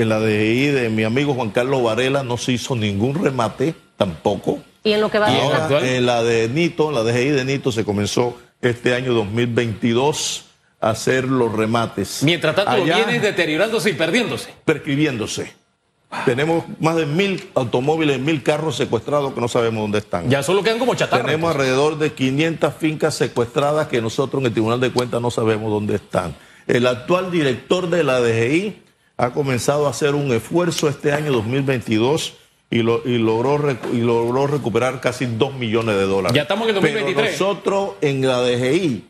En 0.00 0.08
la 0.08 0.18
DGI 0.18 0.68
de 0.68 0.88
mi 0.88 1.04
amigo 1.04 1.34
Juan 1.34 1.50
Carlos 1.50 1.82
Varela 1.82 2.22
no 2.22 2.38
se 2.38 2.52
hizo 2.52 2.74
ningún 2.74 3.22
remate 3.22 3.74
tampoco. 3.98 4.58
¿Y 4.82 4.92
en 4.92 5.02
lo 5.02 5.10
que 5.10 5.18
va 5.18 5.26
a 5.26 5.86
En 5.86 6.06
la 6.06 6.22
de 6.22 6.48
Nito, 6.48 6.88
en 6.88 6.94
la 6.94 7.02
DGI 7.02 7.28
de 7.28 7.44
Nito 7.44 7.70
se 7.70 7.84
comenzó 7.84 8.38
este 8.62 8.94
año 8.94 9.12
2022 9.12 10.46
a 10.80 10.90
hacer 10.90 11.24
los 11.24 11.52
remates. 11.52 12.22
Mientras 12.22 12.56
tanto, 12.56 12.82
viene 12.82 13.20
deteriorándose 13.20 13.90
y 13.90 13.92
perdiéndose. 13.92 14.48
Prescribiéndose. 14.64 15.52
Tenemos 16.24 16.64
más 16.80 16.96
de 16.96 17.04
mil 17.04 17.50
automóviles, 17.54 18.18
mil 18.18 18.42
carros 18.42 18.76
secuestrados 18.76 19.34
que 19.34 19.40
no 19.42 19.48
sabemos 19.48 19.82
dónde 19.82 19.98
están. 19.98 20.30
Ya 20.30 20.42
solo 20.42 20.62
quedan 20.62 20.78
como 20.78 20.94
chatarra. 20.94 21.26
Tenemos 21.26 21.50
alrededor 21.50 21.98
de 21.98 22.14
500 22.14 22.74
fincas 22.74 23.14
secuestradas 23.16 23.88
que 23.88 24.00
nosotros 24.00 24.40
en 24.40 24.46
el 24.46 24.52
Tribunal 24.52 24.80
de 24.80 24.92
Cuentas 24.92 25.20
no 25.20 25.30
sabemos 25.30 25.70
dónde 25.70 25.96
están. 25.96 26.34
El 26.66 26.86
actual 26.86 27.30
director 27.30 27.90
de 27.90 28.02
la 28.02 28.20
DGI 28.20 28.89
ha 29.20 29.32
comenzado 29.32 29.86
a 29.86 29.90
hacer 29.90 30.14
un 30.14 30.32
esfuerzo 30.32 30.88
este 30.88 31.12
año 31.12 31.30
2022 31.32 32.34
y, 32.70 32.82
lo, 32.82 33.02
y, 33.04 33.18
logró, 33.18 33.60
y 33.92 33.98
logró 33.98 34.46
recuperar 34.46 35.00
casi 35.00 35.26
2 35.26 35.54
millones 35.54 35.96
de 35.96 36.06
dólares. 36.06 36.34
Ya 36.34 36.42
estamos 36.42 36.64
en 36.64 36.70
el 36.70 36.74
2023. 36.76 37.14
Pero 37.16 37.30
nosotros 37.30 37.90
en 38.00 38.26
la 38.26 38.40
DGI 38.40 39.04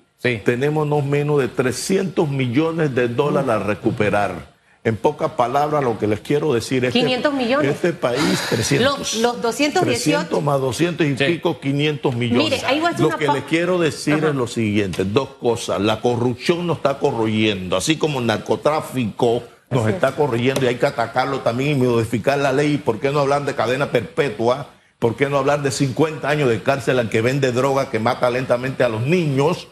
tenemos 0.45 0.87
no 0.88 1.00
menos 1.00 1.38
de 1.38 1.47
300 1.47 2.29
millones 2.29 2.93
de 2.93 3.07
dólares 3.07 3.50
a 3.50 3.59
recuperar. 3.61 4.50
En 4.83 4.97
pocas 4.97 5.33
palabras, 5.33 5.85
lo 5.85 5.99
que 5.99 6.07
les 6.07 6.21
quiero 6.21 6.55
decir 6.55 6.87
es 6.87 6.93
500 6.93 7.35
millones. 7.35 7.71
Este 7.71 7.93
país, 7.93 8.40
300. 8.49 8.99
Los, 8.99 9.14
los 9.17 9.43
218. 9.43 9.85
300 9.85 10.43
más 10.43 10.59
200 10.59 11.07
y 11.07 11.12
pico, 11.12 11.61
500 11.61 12.17
millones. 12.17 12.45
Mire, 12.45 12.62
ahí 12.64 12.81
va 12.81 12.88
a 12.88 12.99
Lo 12.99 13.11
que 13.11 13.29
les 13.29 13.45
quiero 13.45 13.79
decir 13.79 14.25
es 14.25 14.35
lo 14.35 14.47
siguiente: 14.47 15.05
dos 15.05 15.29
cosas. 15.38 15.83
La 15.83 16.00
corrupción 16.00 16.67
nos 16.67 16.79
está 16.79 16.99
corroyendo, 16.99 17.76
así 17.76 17.97
como 17.97 18.21
el 18.21 18.26
narcotráfico 18.26 19.43
nos 19.71 19.89
está 19.89 20.12
corriendo 20.12 20.65
y 20.65 20.69
hay 20.69 20.77
que 20.77 20.87
atacarlo 20.87 21.41
también 21.41 21.79
y 21.79 21.87
modificar 21.87 22.39
la 22.39 22.53
ley. 22.53 22.79
¿Por 22.79 23.00
qué 23.00 23.11
no 23.11 23.21
hablar 23.21 23.45
de 23.45 23.55
cadena 23.55 23.91
perpetua? 23.91 24.69
¿Por 24.99 25.17
qué 25.17 25.29
no 25.29 25.39
hablar 25.39 25.62
de 25.62 25.71
50 25.71 26.29
años 26.29 26.49
de 26.49 26.62
cárcel 26.62 26.99
al 26.99 27.09
que 27.09 27.23
vende 27.23 27.53
droga, 27.53 27.91
que 27.91 27.99
mata 27.99 28.29
lentamente 28.31 28.85
a 28.85 28.89
los 28.89 29.03
niños? 29.03 29.69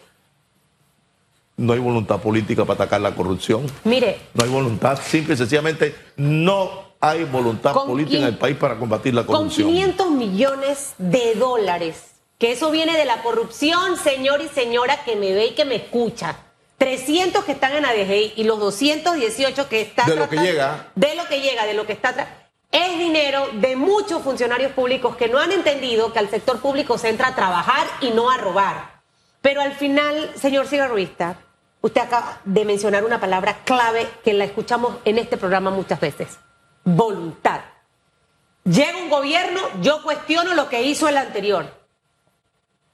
no 1.58 1.72
hay 1.72 1.80
voluntad 1.80 2.20
política 2.20 2.64
para 2.64 2.74
atacar 2.74 3.00
la 3.00 3.14
corrupción. 3.14 3.66
Mire. 3.84 4.18
No 4.32 4.44
hay 4.44 4.50
voluntad, 4.50 4.98
simple 5.02 5.34
y 5.34 5.36
sencillamente 5.36 5.94
no 6.16 6.70
hay 7.00 7.24
voluntad 7.24 7.74
política 7.74 8.18
en 8.18 8.24
el 8.24 8.38
país 8.38 8.56
para 8.56 8.78
combatir 8.78 9.12
la 9.12 9.26
corrupción. 9.26 9.66
Con 9.66 9.74
500 9.74 10.10
millones 10.12 10.94
de 10.98 11.34
dólares, 11.34 12.12
que 12.38 12.52
eso 12.52 12.70
viene 12.70 12.96
de 12.96 13.04
la 13.04 13.22
corrupción, 13.22 13.96
señor 13.96 14.40
y 14.40 14.48
señora 14.48 15.04
que 15.04 15.16
me 15.16 15.32
ve 15.32 15.46
y 15.46 15.54
que 15.54 15.64
me 15.64 15.76
escucha. 15.76 16.36
300 16.78 17.44
que 17.44 17.52
están 17.52 17.72
en 17.74 17.84
ADGI 17.84 18.34
y 18.36 18.44
los 18.44 18.58
218 18.58 19.68
que 19.68 19.82
están... 19.82 20.06
De 20.06 20.16
lo 20.16 20.28
que 20.28 20.36
llega. 20.36 20.90
De 20.94 21.14
lo 21.14 21.26
que 21.26 21.40
llega, 21.40 21.66
de 21.66 21.74
lo 21.74 21.86
que 21.86 21.92
está... 21.92 22.14
Es 22.70 22.98
dinero 22.98 23.48
de 23.54 23.76
muchos 23.76 24.22
funcionarios 24.22 24.72
públicos 24.72 25.16
que 25.16 25.28
no 25.28 25.38
han 25.38 25.52
entendido 25.52 26.12
que 26.12 26.18
al 26.18 26.28
sector 26.28 26.60
público 26.60 26.98
se 26.98 27.08
entra 27.08 27.28
a 27.28 27.34
trabajar 27.34 27.86
y 28.00 28.10
no 28.10 28.30
a 28.30 28.36
robar. 28.36 29.00
Pero 29.40 29.62
al 29.62 29.72
final, 29.72 30.32
señor 30.36 30.66
Cigarruista, 30.66 31.38
Usted 31.80 32.00
acaba 32.00 32.40
de 32.44 32.64
mencionar 32.64 33.04
una 33.04 33.20
palabra 33.20 33.58
clave 33.64 34.08
que 34.24 34.32
la 34.32 34.44
escuchamos 34.44 34.96
en 35.04 35.18
este 35.18 35.36
programa 35.36 35.70
muchas 35.70 36.00
veces. 36.00 36.38
Voluntad. 36.84 37.60
Llega 38.64 38.98
un 38.98 39.08
gobierno, 39.08 39.60
yo 39.80 40.02
cuestiono 40.02 40.54
lo 40.54 40.68
que 40.68 40.82
hizo 40.82 41.08
el 41.08 41.16
anterior, 41.16 41.72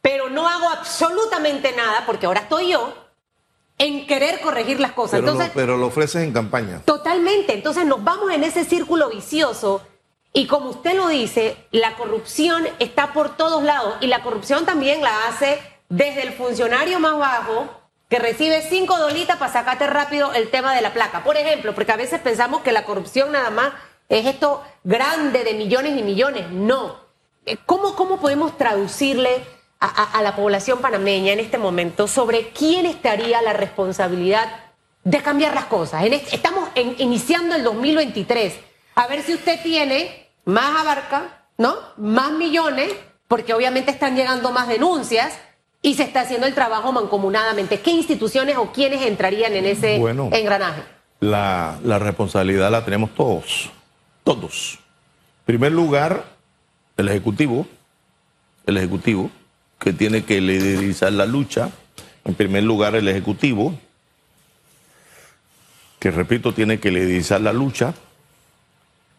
pero 0.02 0.28
no 0.28 0.46
hago 0.46 0.68
absolutamente 0.68 1.72
nada, 1.72 2.04
porque 2.06 2.26
ahora 2.26 2.40
estoy 2.40 2.72
yo, 2.72 2.94
en 3.78 4.06
querer 4.06 4.40
corregir 4.40 4.80
las 4.80 4.92
cosas. 4.92 5.20
Pero, 5.20 5.32
Entonces, 5.32 5.52
pero 5.54 5.76
lo 5.76 5.86
ofreces 5.86 6.22
en 6.22 6.32
campaña. 6.32 6.80
Totalmente. 6.84 7.54
Entonces 7.54 7.84
nos 7.86 8.02
vamos 8.02 8.32
en 8.32 8.44
ese 8.44 8.64
círculo 8.64 9.10
vicioso 9.10 9.82
y 10.36 10.48
como 10.48 10.70
usted 10.70 10.96
lo 10.96 11.08
dice, 11.08 11.56
la 11.70 11.94
corrupción 11.96 12.66
está 12.80 13.12
por 13.12 13.36
todos 13.36 13.62
lados 13.62 13.94
y 14.00 14.08
la 14.08 14.22
corrupción 14.22 14.66
también 14.66 15.00
la 15.00 15.28
hace 15.28 15.60
desde 15.88 16.22
el 16.22 16.32
funcionario 16.32 16.98
más 16.98 17.16
bajo 17.18 17.68
que 18.08 18.18
recibe 18.18 18.60
cinco 18.68 18.98
dolitas 18.98 19.36
para 19.36 19.52
sacarte 19.52 19.86
rápido 19.86 20.32
el 20.34 20.50
tema 20.50 20.74
de 20.74 20.82
la 20.82 20.92
placa. 20.92 21.22
Por 21.22 21.36
ejemplo, 21.36 21.72
porque 21.74 21.92
a 21.92 21.96
veces 21.96 22.20
pensamos 22.20 22.62
que 22.62 22.72
la 22.72 22.84
corrupción 22.84 23.30
nada 23.30 23.50
más 23.50 23.72
es 24.08 24.26
esto 24.26 24.62
grande 24.82 25.44
de 25.44 25.54
millones 25.54 25.96
y 25.96 26.02
millones. 26.02 26.50
No. 26.50 26.96
Eh, 27.46 27.56
¿Cómo, 27.64 27.94
cómo 27.94 28.18
podemos 28.18 28.58
traducirle 28.58 29.44
a, 29.86 30.22
la 30.22 30.34
población 30.36 30.80
panameña 30.80 31.32
en 31.32 31.40
este 31.40 31.58
momento 31.58 32.08
sobre 32.08 32.48
quién 32.48 32.86
estaría 32.86 33.42
la 33.42 33.52
responsabilidad 33.52 34.48
de 35.04 35.18
cambiar 35.20 35.54
las 35.54 35.66
cosas? 35.66 36.04
estamos 36.04 36.68
iniciando 36.98 37.54
el 37.54 37.62
2023. 37.62 38.54
A 38.94 39.06
ver 39.06 39.22
si 39.22 39.34
usted 39.34 39.60
tiene 39.62 40.28
más 40.44 40.80
abarca, 40.80 41.46
¿no? 41.58 41.74
Más 41.96 42.32
millones, 42.32 42.92
porque 43.28 43.54
obviamente 43.54 43.90
están 43.90 44.16
llegando 44.16 44.50
más 44.52 44.68
denuncias 44.68 45.34
y 45.82 45.94
se 45.94 46.04
está 46.04 46.22
haciendo 46.22 46.46
el 46.46 46.54
trabajo 46.54 46.92
mancomunadamente. 46.92 47.80
¿Qué 47.80 47.90
instituciones 47.90 48.56
o 48.56 48.72
quiénes 48.72 49.02
entrarían 49.02 49.54
en 49.54 49.66
ese 49.66 49.96
engranaje? 49.96 50.82
La, 51.20 51.78
la, 51.82 51.98
responsabilidad 51.98 52.70
la 52.70 52.84
tenemos 52.84 53.14
todos, 53.14 53.70
todos. 54.24 54.78
En 55.40 55.46
primer 55.46 55.72
lugar, 55.72 56.24
el 56.96 57.08
Ejecutivo, 57.08 57.66
el 58.66 58.76
Ejecutivo, 58.76 59.30
que 59.84 59.92
tiene 59.92 60.24
que 60.24 60.40
liderizar 60.40 61.12
la 61.12 61.26
lucha. 61.26 61.68
En 62.24 62.34
primer 62.34 62.64
lugar, 62.64 62.94
el 62.94 63.06
Ejecutivo, 63.06 63.78
que 65.98 66.10
repito, 66.10 66.54
tiene 66.54 66.80
que 66.80 66.90
liderizar 66.90 67.42
la 67.42 67.52
lucha. 67.52 67.92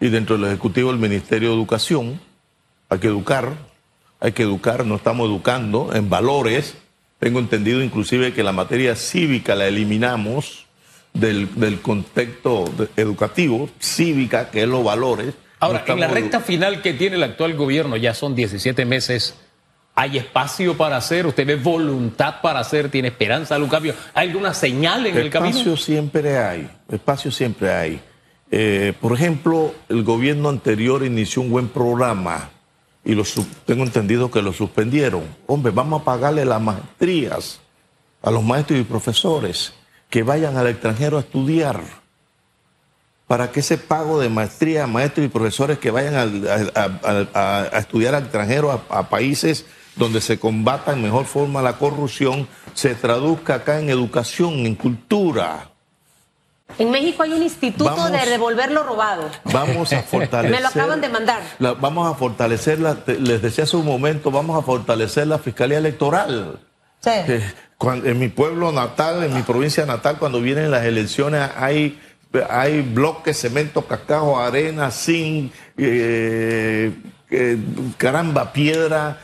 Y 0.02 0.10
dentro 0.10 0.38
del 0.38 0.48
Ejecutivo, 0.48 0.90
el 0.90 0.98
Ministerio 0.98 1.50
de 1.50 1.56
Educación, 1.56 2.20
hay 2.90 2.98
que 2.98 3.06
educar, 3.06 3.54
hay 4.20 4.32
que 4.32 4.42
educar, 4.42 4.88
no 4.88 4.96
estamos 4.96 5.30
educando 5.30 5.92
en 5.94 6.10
valores. 6.10 6.74
Tengo 7.20 7.38
entendido 7.38 7.84
inclusive 7.84 8.34
que 8.34 8.42
la 8.42 8.52
materia 8.52 8.96
cívica 8.96 9.54
la 9.54 9.68
eliminamos 9.68 10.66
del, 11.14 11.80
contexto 11.84 12.66
educativo, 12.98 13.70
cívica, 13.80 14.50
que 14.50 14.64
es 14.64 14.68
los 14.68 14.84
valores. 14.84 15.36
Ahora, 15.60 15.86
en 15.86 16.00
la 16.00 16.08
recta 16.08 16.40
final 16.40 16.82
que 16.82 16.94
tiene 16.94 17.18
el 17.18 17.24
actual 17.24 17.54
gobierno, 17.54 17.98
ya 17.98 18.16
son 18.16 18.34
17 18.34 18.84
meses, 18.86 19.36
¿hay 19.96 20.18
espacio 20.18 20.78
para 20.78 20.98
hacer? 20.98 21.26
¿Usted 21.26 21.48
ve 21.48 21.56
voluntad 21.56 22.42
para 22.42 22.60
hacer? 22.60 22.90
¿Tiene 22.90 23.08
esperanza 23.08 23.56
de 23.56 23.64
un 23.64 23.70
cambio? 23.70 23.96
¿Hay 24.14 24.28
alguna 24.28 24.54
señal 24.54 25.06
en 25.08 25.18
el 25.18 25.30
camino? 25.30 25.58
Espacio 25.58 25.78
siempre 25.78 26.38
hay, 26.38 26.70
espacio 26.92 27.32
siempre 27.32 27.74
hay. 27.74 28.02
Eh, 28.52 28.94
por 29.02 29.14
ejemplo, 29.14 29.74
el 29.90 30.04
gobierno 30.04 30.50
anterior 30.50 31.04
inició 31.04 31.42
un 31.42 31.50
buen 31.50 31.70
programa 31.70 32.52
y 33.04 33.14
lo, 33.14 33.24
tengo 33.66 33.84
entendido 33.84 34.30
que 34.30 34.42
lo 34.42 34.52
suspendieron. 34.52 35.24
Hombre, 35.48 35.72
vamos 35.72 36.02
a 36.02 36.06
pagarle 36.06 36.44
las 36.44 36.62
maestrías 36.62 37.60
a 38.22 38.32
los 38.32 38.44
maestros 38.44 38.80
y 38.80 38.84
profesores 38.84 39.74
que 40.10 40.24
vayan 40.24 40.58
al 40.58 40.68
extranjero 40.68 41.18
a 41.18 41.22
estudiar. 41.22 41.82
Para 43.28 43.52
que 43.52 43.60
ese 43.62 43.78
pago 43.78 44.20
de 44.20 44.30
maestría 44.30 44.84
a 44.84 44.88
maestros 44.88 45.26
y 45.26 45.30
profesores 45.30 45.80
que 45.80 45.92
vayan 45.92 46.44
a, 46.76 47.70
estudiar 47.78 48.16
al 48.16 48.24
extranjero, 48.24 48.84
a, 48.90 49.10
países 49.10 49.66
donde 49.96 50.22
se 50.22 50.40
combata 50.40 50.94
en 50.94 51.02
mejor 51.02 51.26
forma 51.26 51.62
la 51.62 51.74
corrupción, 51.74 52.48
se 52.74 52.96
traduzca 52.96 53.56
acá 53.56 53.80
en 53.80 53.90
educación, 53.90 54.66
en 54.66 54.76
cultura. 54.76 55.70
En 56.78 56.92
México 56.92 57.24
hay 57.24 57.32
un 57.32 57.44
instituto 57.44 58.10
de 58.10 58.26
devolver 58.26 58.72
lo 58.72 58.84
robado. 58.84 59.30
Vamos 59.46 59.94
a 59.94 60.02
fortalecer. 60.04 60.56
Me 60.56 60.62
lo 60.62 60.68
acaban 60.68 61.00
de 61.00 61.10
mandar. 61.10 61.42
vamos 61.60 62.12
a 62.12 62.16
fortalecer, 62.16 62.80
les 62.80 63.42
decía 63.42 63.64
hace 63.64 63.78
un 63.78 63.86
momento, 63.86 64.32
vamos 64.32 64.58
a 64.62 64.66
fortalecer 64.66 65.28
la 65.28 65.40
fiscalía 65.40 65.78
electoral. 65.78 66.60
Sí. 67.00 67.12
Eh, 67.12 67.54
en 67.82 68.20
mi 68.20 68.30
pueblo 68.30 68.72
natal, 68.72 69.24
en 69.24 69.34
mi 69.34 69.44
provincia 69.44 69.86
natal, 69.86 70.18
cuando 70.18 70.42
vienen 70.42 70.72
las 70.72 70.86
elecciones, 70.86 71.50
hay, 71.56 72.00
hay 72.50 72.82
bloques, 72.82 73.40
cemento, 73.40 73.84
cacao, 73.84 74.40
arena, 74.40 74.92
zinc, 74.92 75.54
eh, 75.78 76.92
eh, 77.30 77.58
caramba, 77.98 78.52
piedra, 78.52 79.20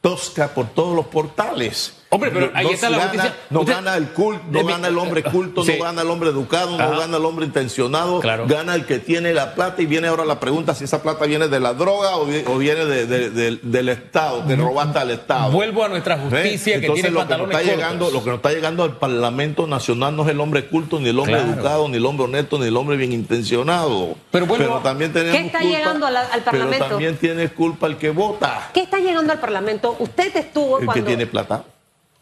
tosca 0.00 0.54
por 0.54 0.68
todos 0.68 0.94
los 0.94 1.06
portales. 1.06 1.97
Hombre, 2.10 2.30
pero 2.30 2.50
ahí 2.54 2.66
está 2.68 2.88
la 2.88 2.98
gana, 3.06 3.34
No 3.50 3.64
gana 3.64 3.96
el 3.96 4.08
culto, 4.08 4.42
no 4.50 4.64
gana 4.64 4.88
el 4.88 4.96
hombre 4.96 5.22
culto, 5.22 5.62
no 5.62 5.84
gana 5.84 6.00
el 6.00 6.10
hombre 6.10 6.30
educado, 6.30 6.78
no 6.78 6.98
gana 6.98 7.18
el 7.18 7.24
hombre 7.24 7.44
intencionado, 7.44 8.20
gana 8.20 8.74
el 8.74 8.86
que 8.86 8.98
tiene 8.98 9.34
la 9.34 9.54
plata 9.54 9.82
y 9.82 9.86
viene 9.86 10.08
ahora 10.08 10.24
la 10.24 10.40
pregunta 10.40 10.74
si 10.74 10.84
esa 10.84 11.02
plata 11.02 11.26
viene 11.26 11.48
de 11.48 11.60
la 11.60 11.74
droga 11.74 12.16
o, 12.16 12.58
viene 12.58 12.86
del 12.86 13.88
Estado, 13.90 14.46
que 14.46 14.56
robaste 14.56 14.98
al 14.98 15.10
Estado. 15.10 15.50
Vuelvo 15.50 15.84
a 15.84 15.88
nuestra 15.88 16.18
justicia 16.18 16.80
que 16.80 16.88
tiene 16.90 17.10
lo 17.10 17.26
que, 17.26 17.34
está 17.34 17.62
llegando, 17.62 18.10
lo 18.10 18.22
que 18.24 18.30
nos 18.30 18.36
está 18.36 18.52
llegando 18.52 18.84
al 18.84 18.96
Parlamento 18.96 19.66
Nacional 19.66 20.16
no 20.16 20.22
es 20.22 20.30
el 20.30 20.40
hombre 20.40 20.66
culto, 20.66 20.98
ni 21.00 21.10
el 21.10 21.18
hombre 21.18 21.38
educado, 21.38 21.88
ni 21.88 21.98
el 21.98 22.06
hombre 22.06 22.24
honesto, 22.24 22.58
ni 22.58 22.68
el 22.68 22.76
hombre 22.76 22.96
bien 22.96 23.12
intencionado. 23.12 24.16
Pero, 24.30 24.46
también 24.82 25.12
tenemos 25.12 25.38
¿Qué 25.38 25.46
está 25.46 25.60
llegando 25.60 26.06
al, 26.06 26.14
Parlamento? 26.42 26.76
Pero 26.78 26.88
también 26.88 27.16
tiene 27.18 27.48
culpa 27.50 27.86
el 27.86 27.96
que 27.96 28.10
vota. 28.10 28.70
¿Qué 28.72 28.80
está 28.80 28.98
llegando 28.98 29.32
al 29.32 29.40
Parlamento? 29.40 29.94
Usted 29.98 30.34
estuvo 30.36 30.78
el 30.78 30.88
que 30.88 31.02
tiene 31.02 31.26
plata. 31.26 31.64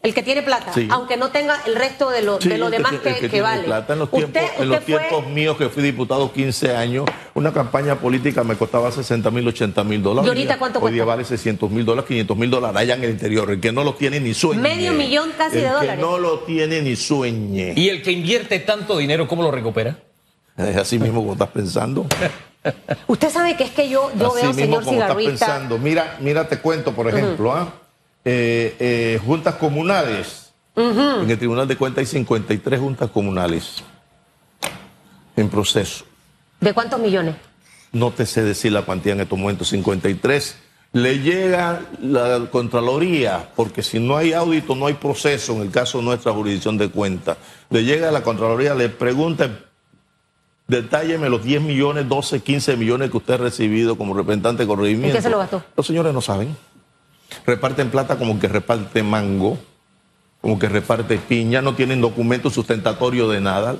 El 0.07 0.13
que 0.13 0.23
tiene 0.23 0.41
plata, 0.41 0.71
aunque 0.89 1.17
no 1.17 1.31
tenga 1.31 1.61
el 1.65 1.75
resto 1.75 2.09
de 2.09 2.21
lo, 2.21 2.39
de 2.39 2.57
lo 2.57 2.69
demás 2.69 2.93
que, 2.93 3.41
vale. 3.41 3.63
Plata. 3.63 3.91
En 3.91 3.99
los, 3.99 4.09
tiempos, 4.09 4.41
en 4.57 4.69
los 4.69 4.85
tiempos 4.85 5.27
míos 5.27 5.57
que 5.57 5.67
fui 5.67 5.83
diputado 5.83 6.31
15 6.31 6.77
años, 6.77 7.05
una 7.33 7.51
campaña 7.51 7.95
política 7.99 8.45
me 8.45 8.55
costaba 8.55 8.89
60 8.89 9.29
mil, 9.31 9.45
80 9.49 9.83
mil 9.83 10.01
dólares. 10.01 10.25
¿Y 10.25 10.29
ahorita 10.29 10.57
cuánto 10.59 10.79
Hoy 10.79 10.93
día 10.93 11.03
vale 11.03 11.25
600 11.25 11.69
mil 11.69 11.83
dólares, 11.83 12.07
500 12.07 12.37
mil 12.37 12.49
dólares 12.49 12.77
allá 12.77 12.95
en 12.95 13.03
el 13.03 13.09
interior. 13.09 13.51
El 13.51 13.59
que 13.59 13.73
no 13.73 13.83
lo 13.83 13.95
tiene 13.95 14.21
ni 14.21 14.33
sueñe. 14.33 14.61
Medio 14.61 14.93
millón 14.93 15.31
casi 15.37 15.57
de 15.57 15.67
dólares. 15.67 15.89
El 15.89 15.95
que 15.97 16.01
no 16.01 16.17
lo 16.17 16.39
tiene 16.39 16.81
ni 16.81 16.95
sueñe. 16.95 17.73
¿Y 17.75 17.89
el 17.89 18.01
que 18.01 18.13
invierte 18.13 18.59
tanto 18.59 18.97
dinero, 18.97 19.27
cómo 19.27 19.43
lo 19.43 19.51
recupera? 19.51 19.97
Es 20.55 20.77
así 20.77 20.99
mismo 20.99 21.19
como 21.19 21.33
estás 21.33 21.49
pensando. 21.49 22.07
Usted 23.07 23.29
sabe 23.29 23.57
que 23.57 23.65
es 23.65 23.71
que 23.71 23.89
yo, 23.89 24.09
yo 24.17 24.33
veo, 24.33 24.53
señor 24.53 24.85
como 24.85 25.01
Estás 25.01 25.17
pensando. 25.17 25.77
Mira, 25.77 26.15
mira, 26.21 26.47
te 26.47 26.59
cuento, 26.59 26.93
por 26.93 27.09
ejemplo, 27.09 27.53
¿ah? 27.53 27.73
Eh, 27.73 27.86
eh, 28.29 29.19
juntas 29.25 29.55
comunales. 29.55 30.51
En 30.75 31.29
el 31.29 31.37
Tribunal 31.39 31.67
de 31.67 31.75
Cuentas 31.75 32.01
hay 32.01 32.05
53 32.05 32.79
juntas 32.79 33.09
comunales 33.09 33.83
en 35.35 35.49
proceso. 35.49 36.05
¿De 36.59 36.73
cuántos 36.73 36.99
millones? 36.99 37.35
No 37.93 38.11
te 38.11 38.25
sé 38.25 38.43
decir 38.43 38.73
la 38.73 38.83
cuantía 38.83 39.13
en 39.13 39.21
estos 39.21 39.39
momentos, 39.39 39.69
53. 39.69 40.57
Le 40.93 41.19
llega 41.19 41.81
la 42.01 42.47
Contraloría, 42.51 43.49
porque 43.55 43.81
si 43.81 43.99
no 43.99 44.17
hay 44.17 44.33
audito, 44.33 44.75
no 44.75 44.87
hay 44.87 44.95
proceso, 44.95 45.53
en 45.53 45.61
el 45.61 45.71
caso 45.71 45.99
de 45.99 46.03
nuestra 46.03 46.31
jurisdicción 46.31 46.77
de 46.77 46.89
cuentas. 46.89 47.37
Le 47.69 47.83
llega 47.83 48.09
a 48.09 48.11
la 48.11 48.21
Contraloría, 48.21 48.75
le 48.75 48.89
pregunta, 48.89 49.49
detálleme 50.67 51.29
los 51.29 51.43
10 51.43 51.61
millones, 51.61 52.07
12, 52.07 52.41
15 52.41 52.77
millones 52.77 53.09
que 53.09 53.17
usted 53.17 53.35
ha 53.35 53.37
recibido 53.37 53.97
como 53.97 54.13
representante 54.13 54.63
de 54.63 54.67
corregimiento. 54.67 55.15
qué 55.15 55.21
se 55.21 55.29
lo 55.29 55.39
gastó? 55.39 55.63
Los 55.75 55.87
señores 55.87 56.13
no 56.13 56.21
saben 56.21 56.55
reparten 57.45 57.89
plata 57.89 58.17
como 58.17 58.39
que 58.39 58.47
reparte 58.47 59.03
mango, 59.03 59.57
como 60.41 60.59
que 60.59 60.69
reparte 60.69 61.17
piña, 61.17 61.61
no 61.61 61.75
tienen 61.75 62.01
documento 62.01 62.49
sustentatorio 62.49 63.29
de 63.29 63.41
nada. 63.41 63.75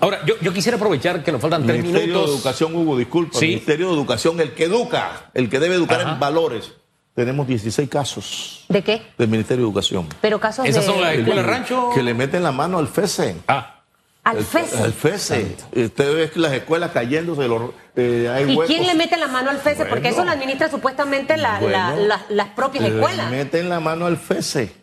Ahora, 0.00 0.20
yo, 0.26 0.52
quisiera 0.52 0.76
aprovechar 0.76 1.22
que 1.24 1.32
nos 1.32 1.40
faltan 1.40 1.64
tres 1.64 1.78
minutos. 1.78 2.02
Ministerio 2.02 2.26
de 2.26 2.34
Educación, 2.34 2.74
Hugo, 2.74 2.98
disculpa. 2.98 3.40
Ministerio 3.40 3.88
de 3.88 3.94
Educación, 3.94 4.40
el 4.40 4.52
que 4.52 4.64
educa, 4.64 5.30
el 5.32 5.48
que 5.48 5.60
debe 5.60 5.76
educar 5.76 6.00
en 6.00 6.18
valores. 6.18 6.72
Tenemos 7.14 7.46
16 7.46 7.88
casos. 7.88 8.64
¿De 8.68 8.82
qué? 8.82 9.02
Del 9.18 9.28
Ministerio 9.28 9.64
de 9.64 9.68
Educación. 9.68 10.08
Pero 10.20 10.40
casos 10.40 10.66
¿Esas 10.66 10.84
son 10.84 11.00
las 11.00 11.14
escuelas 11.14 11.44
rancho? 11.44 11.90
Que 11.94 12.02
le 12.02 12.14
meten 12.14 12.42
la 12.42 12.52
mano 12.52 12.78
al 12.78 12.88
FESE. 12.88 13.36
Ah. 13.48 13.81
Al 14.24 14.44
FESE. 14.44 14.78
Al 14.78 14.92
FESE. 14.92 15.56
Usted 15.74 16.14
ve 16.14 16.30
las 16.36 16.52
escuelas 16.52 16.92
cayéndose. 16.92 17.48
Eh, 17.96 18.46
¿Y 18.48 18.56
quién 18.66 18.86
le 18.86 18.94
mete 18.94 19.16
la 19.16 19.26
mano 19.26 19.50
al 19.50 19.58
FESE? 19.58 19.86
Porque 19.86 20.08
eso 20.08 20.24
lo 20.24 20.30
administra 20.30 20.70
supuestamente 20.70 21.36
las 21.36 22.48
propias 22.54 22.84
escuelas. 22.84 23.30
Le 23.30 23.36
meten 23.36 23.68
la 23.68 23.80
mano 23.80 24.06
al 24.06 24.16
FESE. 24.16 24.82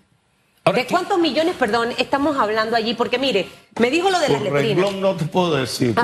¿De 0.74 0.86
cuántos 0.86 1.18
millones, 1.18 1.56
perdón, 1.58 1.94
estamos 1.98 2.38
hablando 2.38 2.76
allí? 2.76 2.94
Porque 2.94 3.18
mire, 3.18 3.48
me 3.80 3.90
dijo 3.90 4.12
lo 4.12 4.20
de 4.20 4.30
las 4.30 4.42
letrinas. 4.42 4.94
no 4.94 5.16
te 5.16 5.26
puedo 5.26 5.56
decir, 5.56 5.96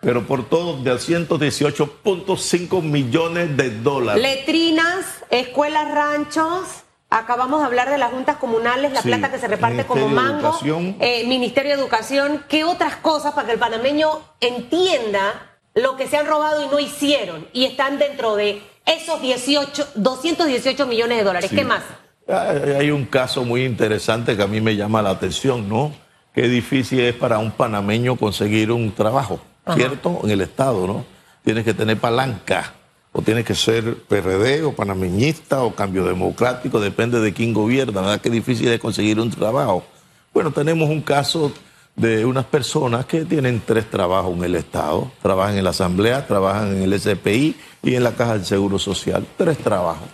pero, 0.00 0.26
por 0.26 0.48
todo 0.48 0.80
de 0.82 0.92
118.5 0.92 2.82
millones 2.82 3.56
de 3.56 3.70
dólares. 3.70 4.22
Letrinas, 4.22 5.04
escuelas, 5.30 5.90
ranchos. 5.90 6.83
Acabamos 7.14 7.60
de 7.60 7.66
hablar 7.66 7.90
de 7.90 7.96
las 7.96 8.10
juntas 8.10 8.38
comunales, 8.38 8.92
la 8.92 9.00
plata 9.00 9.30
que 9.30 9.38
se 9.38 9.46
reparte 9.46 9.84
como 9.84 10.08
mango, 10.08 10.58
eh, 10.98 11.24
Ministerio 11.28 11.76
de 11.76 11.80
Educación. 11.80 12.42
¿Qué 12.48 12.64
otras 12.64 12.96
cosas 12.96 13.34
para 13.34 13.46
que 13.46 13.52
el 13.52 13.60
panameño 13.60 14.08
entienda 14.40 15.54
lo 15.74 15.94
que 15.96 16.08
se 16.08 16.16
han 16.16 16.26
robado 16.26 16.64
y 16.64 16.66
no 16.66 16.80
hicieron 16.80 17.46
y 17.52 17.66
están 17.66 17.98
dentro 17.98 18.34
de 18.34 18.60
esos 18.84 19.22
18, 19.22 19.90
218 19.94 20.86
millones 20.88 21.18
de 21.18 21.22
dólares? 21.22 21.52
¿Qué 21.54 21.62
más? 21.62 21.84
Hay 22.26 22.90
un 22.90 23.04
caso 23.04 23.44
muy 23.44 23.64
interesante 23.64 24.36
que 24.36 24.42
a 24.42 24.48
mí 24.48 24.60
me 24.60 24.74
llama 24.74 25.00
la 25.00 25.10
atención, 25.10 25.68
¿no? 25.68 25.92
Qué 26.34 26.48
difícil 26.48 26.98
es 26.98 27.14
para 27.14 27.38
un 27.38 27.52
panameño 27.52 28.16
conseguir 28.16 28.72
un 28.72 28.90
trabajo, 28.92 29.38
¿cierto? 29.76 30.18
En 30.24 30.30
el 30.30 30.40
Estado, 30.40 30.84
¿no? 30.84 31.04
Tienes 31.44 31.64
que 31.64 31.74
tener 31.74 31.96
palanca 31.96 32.74
o 33.16 33.22
tienes 33.22 33.44
que 33.44 33.54
ser 33.54 33.94
PRD 34.08 34.64
o 34.64 34.72
panameñista 34.72 35.62
o 35.62 35.72
cambio 35.72 36.04
democrático, 36.04 36.80
depende 36.80 37.20
de 37.20 37.32
quién 37.32 37.54
gobierna, 37.54 38.00
¿verdad? 38.00 38.20
Qué 38.20 38.28
difícil 38.28 38.66
es 38.68 38.80
conseguir 38.80 39.20
un 39.20 39.30
trabajo. 39.30 39.84
Bueno, 40.32 40.50
tenemos 40.50 40.90
un 40.90 41.00
caso 41.00 41.52
de 41.94 42.24
unas 42.24 42.44
personas 42.44 43.06
que 43.06 43.24
tienen 43.24 43.62
tres 43.64 43.88
trabajos 43.88 44.36
en 44.36 44.42
el 44.42 44.56
Estado, 44.56 45.12
trabajan 45.22 45.56
en 45.56 45.62
la 45.62 45.70
Asamblea, 45.70 46.26
trabajan 46.26 46.76
en 46.76 46.82
el 46.82 47.00
SPI 47.00 47.56
y 47.84 47.94
en 47.94 48.02
la 48.02 48.10
Caja 48.16 48.32
del 48.32 48.44
Seguro 48.44 48.80
Social. 48.80 49.24
Tres 49.36 49.58
trabajos. 49.58 50.08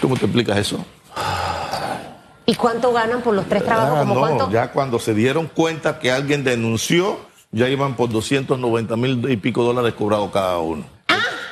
¿Cómo 0.00 0.16
te 0.16 0.24
explicas 0.24 0.58
eso? 0.58 0.84
¿Y 2.44 2.56
cuánto 2.56 2.92
ganan 2.92 3.22
por 3.22 3.34
los 3.34 3.46
tres 3.46 3.64
trabajos? 3.64 3.98
Ah, 4.00 4.04
no, 4.04 4.50
ya 4.50 4.72
cuando 4.72 4.98
se 4.98 5.14
dieron 5.14 5.46
cuenta 5.46 6.00
que 6.00 6.10
alguien 6.10 6.42
denunció, 6.42 7.20
ya 7.52 7.68
iban 7.68 7.94
por 7.94 8.10
290 8.10 8.96
mil 8.96 9.30
y 9.30 9.36
pico 9.36 9.62
dólares 9.62 9.94
cobrados 9.94 10.32
cada 10.32 10.58
uno. 10.58 10.84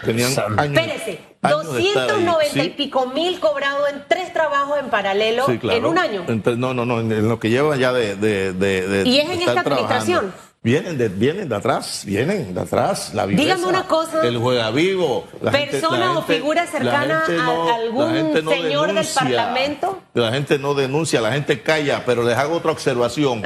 Tenían 0.04 0.30
Espérese, 0.30 1.20
290 1.42 2.64
y 2.64 2.70
pico 2.70 3.06
mil 3.06 3.40
cobrado 3.40 3.86
en 3.88 4.04
tres 4.08 4.32
trabajos 4.32 4.78
en 4.78 4.90
paralelo 4.90 5.46
en 5.48 5.84
un 5.84 5.98
año. 5.98 6.24
no, 6.56 6.74
no, 6.74 6.84
no, 6.84 7.00
en 7.00 7.28
lo 7.28 7.38
que 7.38 7.50
llevan 7.50 7.78
ya 7.78 7.92
de. 7.92 8.16
de, 8.16 9.02
¿Y 9.06 9.18
es 9.18 9.30
en 9.30 9.40
esta 9.40 9.60
administración? 9.60 10.32
Vienen 10.62 10.98
de, 10.98 11.08
vienen 11.08 11.48
de 11.48 11.56
atrás, 11.56 12.02
vienen 12.04 12.52
de 12.52 12.60
atrás. 12.60 13.14
La 13.14 13.26
Dígame 13.26 13.64
una 13.64 13.86
cosa. 13.86 14.20
El 14.22 14.36
juega 14.36 14.70
vivo. 14.70 15.24
persona 15.40 16.18
o 16.18 16.22
figura 16.22 16.66
cercana 16.66 17.24
a 17.26 17.74
algún 17.76 18.34
señor 18.34 18.92
del 18.92 19.06
Parlamento. 19.06 20.02
La 20.12 20.30
gente 20.32 20.58
no 20.58 20.74
denuncia, 20.74 21.22
la 21.22 21.32
gente 21.32 21.62
calla, 21.62 22.02
pero 22.04 22.22
les 22.24 22.36
hago 22.36 22.56
otra 22.56 22.72
observación 22.72 23.42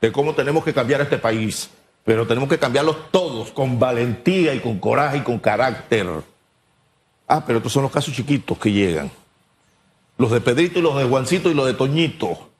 de 0.00 0.12
cómo 0.12 0.34
tenemos 0.34 0.62
que 0.62 0.74
cambiar 0.74 1.00
este 1.00 1.16
país. 1.16 1.70
Pero 2.04 2.26
tenemos 2.26 2.48
que 2.48 2.58
cambiarlos 2.58 3.10
todos 3.10 3.50
con 3.50 3.78
valentía 3.78 4.54
y 4.54 4.60
con 4.60 4.78
coraje 4.78 5.18
y 5.18 5.20
con 5.20 5.38
carácter. 5.38 6.08
Ah, 7.28 7.44
pero 7.46 7.58
estos 7.58 7.72
son 7.72 7.82
los 7.82 7.92
casos 7.92 8.14
chiquitos 8.14 8.58
que 8.58 8.72
llegan. 8.72 9.10
Los 10.18 10.30
de 10.30 10.40
Pedrito 10.40 10.78
y 10.78 10.82
los 10.82 10.96
de 10.96 11.04
Juancito 11.04 11.50
y 11.50 11.54
los 11.54 11.66
de 11.66 11.74
Toñito. 11.74 12.50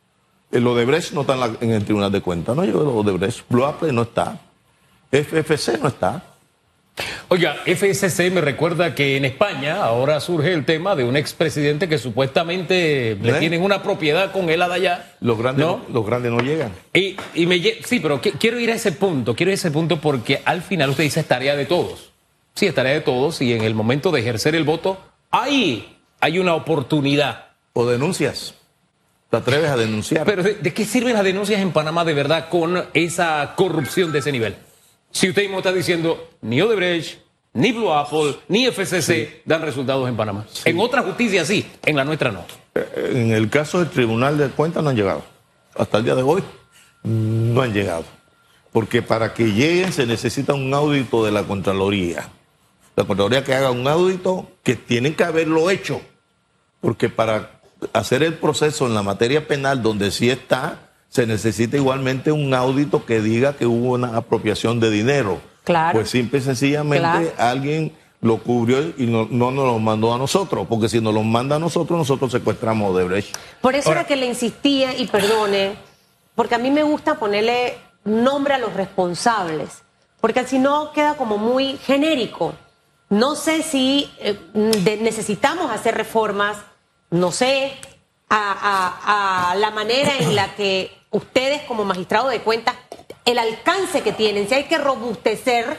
El 0.50 0.66
Odebrecht 0.66 1.12
no 1.12 1.22
está 1.22 1.36
en, 1.60 1.70
el 1.70 1.84
Tribunal 1.84 2.10
de 2.10 2.20
Cuentas. 2.20 2.56
No 2.56 2.64
llegó 2.64 2.82
el 2.82 2.88
Odebrecht. 2.88 3.48
Blue 3.48 3.64
Apple 3.64 3.92
no 3.92 4.02
está. 4.02 4.40
FFC 5.10 5.78
no 5.80 5.88
está. 5.88 6.29
Oiga, 7.28 7.56
FSC 7.66 8.30
me 8.30 8.40
recuerda 8.40 8.94
que 8.94 9.16
en 9.16 9.24
España 9.24 9.82
ahora 9.82 10.20
surge 10.20 10.52
el 10.52 10.64
tema 10.64 10.96
de 10.96 11.04
un 11.04 11.16
expresidente 11.16 11.88
que 11.88 11.98
supuestamente 11.98 13.16
le 13.20 13.30
¿Eh? 13.30 13.38
tienen 13.38 13.62
una 13.62 13.82
propiedad 13.82 14.32
con 14.32 14.50
él 14.50 14.62
allá. 14.62 15.12
Los 15.20 15.38
grandes 15.38 15.66
no, 15.66 15.84
los 15.92 16.04
grandes 16.04 16.32
no 16.32 16.40
llegan. 16.40 16.72
Y, 16.92 17.16
y 17.34 17.46
me, 17.46 17.60
sí, 17.84 18.00
pero 18.00 18.20
quiero 18.20 18.58
ir 18.58 18.70
a 18.70 18.74
ese 18.74 18.92
punto, 18.92 19.34
quiero 19.34 19.50
ir 19.50 19.54
a 19.54 19.60
ese 19.60 19.70
punto 19.70 20.00
porque 20.00 20.42
al 20.44 20.62
final 20.62 20.90
usted 20.90 21.04
dice 21.04 21.20
es 21.20 21.26
tarea 21.26 21.56
de 21.56 21.66
todos. 21.66 22.10
Sí, 22.54 22.66
es 22.66 22.74
tarea 22.74 22.94
de 22.94 23.00
todos 23.00 23.40
y 23.40 23.52
en 23.52 23.62
el 23.62 23.74
momento 23.74 24.10
de 24.10 24.20
ejercer 24.20 24.54
el 24.54 24.64
voto, 24.64 24.98
ahí 25.30 25.96
hay 26.20 26.38
una 26.38 26.54
oportunidad. 26.54 27.46
O 27.72 27.86
denuncias. 27.86 28.54
¿Te 29.30 29.36
atreves 29.36 29.70
a 29.70 29.76
denunciar? 29.76 30.26
Pero 30.26 30.42
¿de, 30.42 30.74
qué 30.74 30.84
sirven 30.84 31.14
las 31.14 31.22
denuncias 31.22 31.60
en 31.60 31.70
Panamá 31.70 32.04
de 32.04 32.14
verdad 32.14 32.48
con 32.48 32.84
esa 32.94 33.54
corrupción 33.56 34.10
de 34.10 34.18
ese 34.18 34.32
nivel? 34.32 34.56
Si 35.10 35.28
usted 35.28 35.42
mismo 35.42 35.58
está 35.58 35.72
diciendo, 35.72 36.30
ni 36.40 36.60
Odebrecht, 36.60 37.18
ni 37.52 37.72
Blue 37.72 37.92
Apple, 37.92 38.36
ni 38.48 38.66
FCC 38.66 39.42
dan 39.44 39.62
resultados 39.62 40.08
en 40.08 40.16
Panamá. 40.16 40.46
En 40.64 40.78
otra 40.78 41.02
justicia 41.02 41.44
sí, 41.44 41.68
en 41.84 41.96
la 41.96 42.04
nuestra 42.04 42.30
no. 42.30 42.44
Eh, 42.74 43.12
en 43.14 43.32
el 43.32 43.50
caso 43.50 43.80
del 43.80 43.90
Tribunal 43.90 44.38
de 44.38 44.48
Cuentas 44.48 44.82
no 44.82 44.90
han 44.90 44.96
llegado. 44.96 45.24
Hasta 45.76 45.98
el 45.98 46.04
día 46.04 46.14
de 46.14 46.22
hoy 46.22 46.42
no 47.02 47.62
han 47.62 47.72
llegado. 47.72 48.04
Porque 48.72 49.02
para 49.02 49.34
que 49.34 49.52
lleguen 49.52 49.92
se 49.92 50.06
necesita 50.06 50.54
un 50.54 50.72
audito 50.72 51.24
de 51.24 51.32
la 51.32 51.42
Contraloría. 51.42 52.28
La 52.94 53.04
Contraloría 53.04 53.42
que 53.42 53.54
haga 53.54 53.70
un 53.72 53.88
audito 53.88 54.48
que 54.62 54.76
tienen 54.76 55.14
que 55.14 55.24
haberlo 55.24 55.70
hecho. 55.70 56.00
Porque 56.80 57.08
para 57.08 57.60
hacer 57.92 58.22
el 58.22 58.34
proceso 58.34 58.86
en 58.86 58.94
la 58.94 59.02
materia 59.02 59.48
penal 59.48 59.82
donde 59.82 60.12
sí 60.12 60.30
está, 60.30 60.89
se 61.10 61.26
necesita 61.26 61.76
igualmente 61.76 62.32
un 62.32 62.54
audito 62.54 63.04
que 63.04 63.20
diga 63.20 63.52
que 63.52 63.66
hubo 63.66 63.92
una 63.92 64.16
apropiación 64.16 64.80
de 64.80 64.90
dinero. 64.90 65.40
Claro. 65.64 65.98
Pues 65.98 66.10
simple 66.10 66.38
y 66.38 66.42
sencillamente 66.42 67.34
alguien 67.36 67.92
lo 68.22 68.38
cubrió 68.38 68.80
y 68.96 69.06
no, 69.06 69.26
nos 69.28 69.54
lo 69.54 69.78
mandó 69.78 70.14
a 70.14 70.18
nosotros, 70.18 70.66
porque 70.68 70.88
si 70.88 71.00
nos 71.00 71.12
lo 71.12 71.22
manda 71.22 71.56
a 71.56 71.58
nosotros, 71.58 71.98
nosotros 71.98 72.32
secuestramos 72.32 72.96
de 72.96 73.04
Brecht. 73.04 73.36
Por 73.60 73.74
eso 73.74 73.92
era 73.92 74.04
que 74.04 74.16
le 74.16 74.26
insistía, 74.26 74.96
y 74.96 75.06
perdone, 75.06 75.74
porque 76.34 76.54
a 76.54 76.58
mí 76.58 76.70
me 76.70 76.82
gusta 76.82 77.18
ponerle 77.18 77.76
nombre 78.04 78.54
a 78.54 78.58
los 78.58 78.72
responsables, 78.72 79.82
porque 80.20 80.46
si 80.46 80.58
no 80.58 80.92
queda 80.92 81.14
como 81.14 81.36
muy 81.36 81.76
genérico. 81.78 82.54
No 83.08 83.34
sé 83.34 83.64
si 83.64 84.08
eh, 84.20 84.38
necesitamos 84.54 85.68
hacer 85.72 85.96
reformas 85.96 86.58
no 87.10 87.32
sé, 87.32 87.72
a, 88.28 89.54
la 89.56 89.70
manera 89.72 90.16
en 90.18 90.36
la 90.36 90.54
que 90.54 90.96
ustedes 91.10 91.62
como 91.62 91.84
magistrados 91.84 92.30
de 92.30 92.40
cuentas, 92.40 92.74
el 93.24 93.38
alcance 93.38 94.02
que 94.02 94.12
tienen, 94.12 94.48
si 94.48 94.54
hay 94.54 94.64
que 94.64 94.78
robustecer 94.78 95.76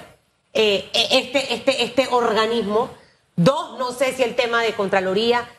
eh, 0.53 0.89
este, 0.93 1.53
este, 1.53 1.83
este 1.83 2.07
organismo. 2.09 2.89
Dos, 3.35 3.79
no 3.79 3.91
sé 3.91 4.13
si 4.13 4.23
el 4.23 4.35
tema 4.35 4.61
de 4.61 4.73
Contraloría. 4.73 5.49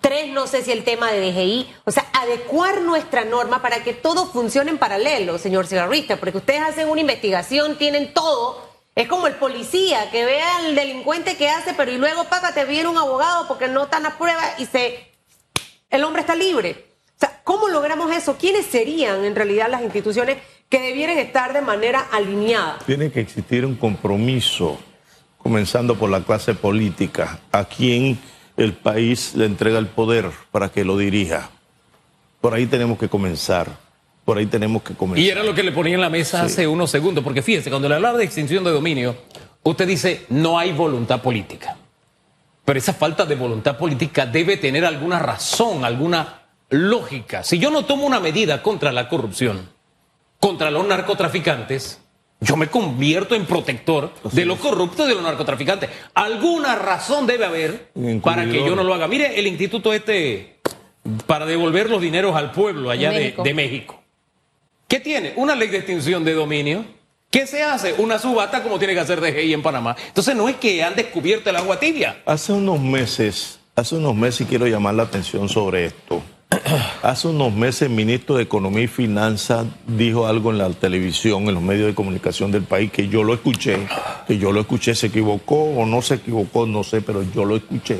Tres, 0.00 0.32
no 0.32 0.48
sé 0.48 0.64
si 0.64 0.72
el 0.72 0.82
tema 0.82 1.12
de 1.12 1.30
DGI. 1.30 1.74
O 1.84 1.90
sea, 1.90 2.06
adecuar 2.12 2.80
nuestra 2.80 3.24
norma 3.24 3.62
para 3.62 3.84
que 3.84 3.92
todo 3.92 4.26
funcione 4.26 4.70
en 4.70 4.78
paralelo, 4.78 5.38
señor 5.38 5.66
cigarrista, 5.66 6.16
porque 6.16 6.38
ustedes 6.38 6.62
hacen 6.62 6.88
una 6.88 7.00
investigación, 7.00 7.78
tienen 7.78 8.12
todo. 8.12 8.68
Es 8.96 9.06
como 9.06 9.28
el 9.28 9.36
policía 9.36 10.10
que 10.10 10.24
ve 10.24 10.42
al 10.42 10.74
delincuente 10.74 11.36
que 11.36 11.48
hace, 11.48 11.74
pero 11.74 11.92
y 11.92 11.98
luego 11.98 12.24
págate 12.24 12.64
viene 12.64 12.88
un 12.88 12.98
abogado 12.98 13.46
porque 13.46 13.68
no 13.68 13.84
están 13.84 14.02
las 14.02 14.14
pruebas 14.14 14.58
y 14.58 14.66
se 14.66 15.08
el 15.90 16.04
hombre 16.04 16.22
está 16.22 16.34
libre. 16.34 16.89
¿Cómo 17.50 17.68
logramos 17.68 18.14
eso? 18.14 18.36
¿Quiénes 18.38 18.64
serían 18.66 19.24
en 19.24 19.34
realidad 19.34 19.68
las 19.68 19.82
instituciones 19.82 20.36
que 20.68 20.78
debieran 20.78 21.18
estar 21.18 21.52
de 21.52 21.60
manera 21.60 22.06
alineada? 22.12 22.78
Tiene 22.86 23.10
que 23.10 23.18
existir 23.18 23.66
un 23.66 23.74
compromiso, 23.74 24.78
comenzando 25.36 25.96
por 25.96 26.10
la 26.10 26.20
clase 26.22 26.54
política, 26.54 27.40
a 27.50 27.64
quien 27.64 28.20
el 28.56 28.74
país 28.74 29.34
le 29.34 29.46
entrega 29.46 29.80
el 29.80 29.88
poder 29.88 30.30
para 30.52 30.68
que 30.68 30.84
lo 30.84 30.96
dirija. 30.96 31.50
Por 32.40 32.54
ahí 32.54 32.66
tenemos 32.66 32.96
que 33.00 33.08
comenzar. 33.08 33.66
Por 34.24 34.38
ahí 34.38 34.46
tenemos 34.46 34.84
que 34.84 34.94
comenzar. 34.94 35.24
Y 35.24 35.28
era 35.28 35.42
lo 35.42 35.52
que 35.52 35.64
le 35.64 35.72
ponía 35.72 35.96
en 35.96 36.02
la 36.02 36.08
mesa 36.08 36.42
hace 36.42 36.68
unos 36.68 36.88
segundos, 36.88 37.24
porque 37.24 37.42
fíjese, 37.42 37.68
cuando 37.68 37.88
le 37.88 37.96
hablaba 37.96 38.16
de 38.16 38.26
extinción 38.26 38.62
de 38.62 38.70
dominio, 38.70 39.16
usted 39.64 39.88
dice 39.88 40.24
no 40.28 40.56
hay 40.56 40.70
voluntad 40.70 41.20
política. 41.20 41.76
Pero 42.64 42.78
esa 42.78 42.94
falta 42.94 43.26
de 43.26 43.34
voluntad 43.34 43.76
política 43.76 44.24
debe 44.24 44.56
tener 44.56 44.84
alguna 44.84 45.18
razón, 45.18 45.84
alguna 45.84 46.39
lógica. 46.70 47.42
Si 47.42 47.58
yo 47.58 47.70
no 47.70 47.84
tomo 47.84 48.06
una 48.06 48.20
medida 48.20 48.62
contra 48.62 48.92
la 48.92 49.08
corrupción, 49.08 49.68
contra 50.38 50.70
los 50.70 50.86
narcotraficantes, 50.86 52.00
yo 52.40 52.56
me 52.56 52.68
convierto 52.68 53.34
en 53.34 53.44
protector 53.44 54.12
de 54.32 54.44
lo 54.46 54.56
corrupto 54.56 55.06
de 55.06 55.14
los 55.14 55.22
narcotraficantes. 55.22 55.90
Alguna 56.14 56.74
razón 56.76 57.26
debe 57.26 57.44
haber 57.44 57.90
para 58.22 58.46
que 58.46 58.64
yo 58.64 58.74
no 58.74 58.82
lo 58.82 58.94
haga. 58.94 59.06
Mire, 59.08 59.38
el 59.38 59.46
instituto 59.46 59.92
este 59.92 60.60
para 61.26 61.46
devolver 61.46 61.90
los 61.90 62.00
dineros 62.00 62.36
al 62.36 62.52
pueblo 62.52 62.90
allá 62.90 63.10
de, 63.10 63.34
de 63.36 63.54
México. 63.54 64.02
¿Qué 64.88 65.00
tiene? 65.00 65.34
Una 65.36 65.54
ley 65.54 65.68
de 65.68 65.78
extinción 65.78 66.24
de 66.24 66.34
dominio 66.34 66.84
¿Qué 67.30 67.46
se 67.46 67.62
hace? 67.62 67.94
Una 67.98 68.18
subasta 68.18 68.60
como 68.60 68.78
tiene 68.80 68.92
que 68.92 69.00
hacer 69.00 69.20
DGI 69.20 69.52
en 69.52 69.62
Panamá. 69.62 69.94
Entonces 70.08 70.34
no 70.34 70.48
es 70.48 70.56
que 70.56 70.82
han 70.82 70.96
descubierto 70.96 71.48
el 71.48 71.56
agua 71.56 71.78
tibia. 71.78 72.20
Hace 72.26 72.52
unos 72.52 72.80
meses, 72.80 73.60
hace 73.76 73.94
unos 73.94 74.16
meses 74.16 74.48
quiero 74.48 74.66
llamar 74.66 74.94
la 74.94 75.04
atención 75.04 75.48
sobre 75.48 75.86
esto. 75.86 76.20
Hace 77.02 77.28
unos 77.28 77.52
meses 77.52 77.82
el 77.82 77.90
ministro 77.90 78.36
de 78.36 78.42
Economía 78.44 78.84
y 78.84 78.88
Finanzas 78.88 79.66
dijo 79.86 80.26
algo 80.26 80.50
en 80.50 80.58
la 80.58 80.70
televisión, 80.70 81.48
en 81.48 81.54
los 81.54 81.62
medios 81.62 81.86
de 81.86 81.94
comunicación 81.94 82.50
del 82.50 82.62
país, 82.62 82.90
que 82.90 83.08
yo 83.08 83.22
lo 83.22 83.34
escuché, 83.34 83.78
que 84.26 84.38
yo 84.38 84.52
lo 84.52 84.60
escuché, 84.60 84.94
se 84.94 85.08
equivocó 85.08 85.62
o 85.62 85.86
no 85.86 86.02
se 86.02 86.14
equivocó, 86.14 86.66
no 86.66 86.84
sé, 86.84 87.00
pero 87.00 87.22
yo 87.34 87.44
lo 87.44 87.56
escuché. 87.56 87.98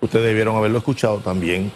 Ustedes 0.00 0.26
debieron 0.26 0.56
haberlo 0.56 0.78
escuchado 0.78 1.18
también, 1.18 1.72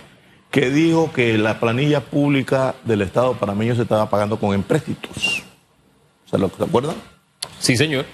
que 0.50 0.70
dijo 0.70 1.12
que 1.12 1.38
la 1.38 1.60
planilla 1.60 2.00
pública 2.00 2.74
del 2.84 3.02
Estado 3.02 3.34
panameño 3.34 3.74
se 3.76 3.82
estaba 3.82 4.08
pagando 4.10 4.38
con 4.38 4.54
empréstitos. 4.54 5.42
¿Se 6.30 6.38
lo 6.38 6.46
acuerdan? 6.46 6.96
Sí, 7.58 7.76
señor. 7.76 8.04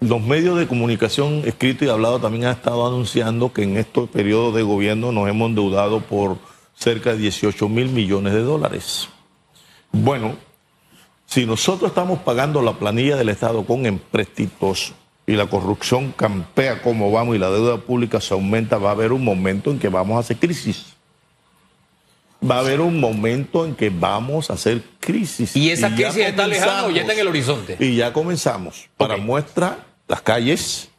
Los 0.00 0.22
medios 0.22 0.58
de 0.58 0.66
comunicación 0.66 1.42
escrito 1.44 1.84
y 1.84 1.88
hablado 1.88 2.20
también 2.20 2.46
han 2.46 2.52
estado 2.52 2.86
anunciando 2.86 3.52
que 3.52 3.64
en 3.64 3.76
estos 3.76 4.08
periodos 4.08 4.54
de 4.54 4.62
gobierno 4.62 5.12
nos 5.12 5.28
hemos 5.28 5.50
endeudado 5.50 6.00
por 6.00 6.38
cerca 6.74 7.12
de 7.12 7.18
18 7.18 7.68
mil 7.68 7.88
millones 7.88 8.32
de 8.32 8.42
dólares. 8.42 9.08
Bueno, 9.92 10.36
si 11.26 11.46
nosotros 11.46 11.90
estamos 11.90 12.20
pagando 12.20 12.62
la 12.62 12.74
planilla 12.74 13.16
del 13.16 13.28
Estado 13.28 13.64
con 13.64 13.86
empréstitos 13.86 14.94
y 15.26 15.32
la 15.32 15.46
corrupción 15.46 16.12
campea 16.12 16.82
como 16.82 17.12
vamos 17.12 17.36
y 17.36 17.38
la 17.38 17.50
deuda 17.50 17.78
pública 17.78 18.20
se 18.20 18.34
aumenta, 18.34 18.78
va 18.78 18.90
a 18.90 18.92
haber 18.92 19.12
un 19.12 19.24
momento 19.24 19.70
en 19.70 19.78
que 19.78 19.88
vamos 19.88 20.16
a 20.16 20.20
hacer 20.20 20.38
crisis 20.38 20.96
va 22.48 22.56
a 22.56 22.60
haber 22.60 22.80
un 22.80 23.00
momento 23.00 23.64
en 23.64 23.74
que 23.74 23.90
vamos 23.90 24.50
a 24.50 24.54
hacer 24.54 24.82
crisis. 24.98 25.54
¿Y 25.56 25.70
esa 25.70 25.94
crisis 25.94 26.18
está 26.18 26.46
lejana 26.46 26.86
o 26.86 26.90
ya 26.90 27.02
está 27.02 27.12
en 27.12 27.20
el 27.20 27.28
horizonte? 27.28 27.76
Y 27.78 27.96
ya 27.96 28.12
comenzamos. 28.12 28.88
Para 28.96 29.16
muestra, 29.16 29.86
las 30.08 30.22
calles. 30.22 30.89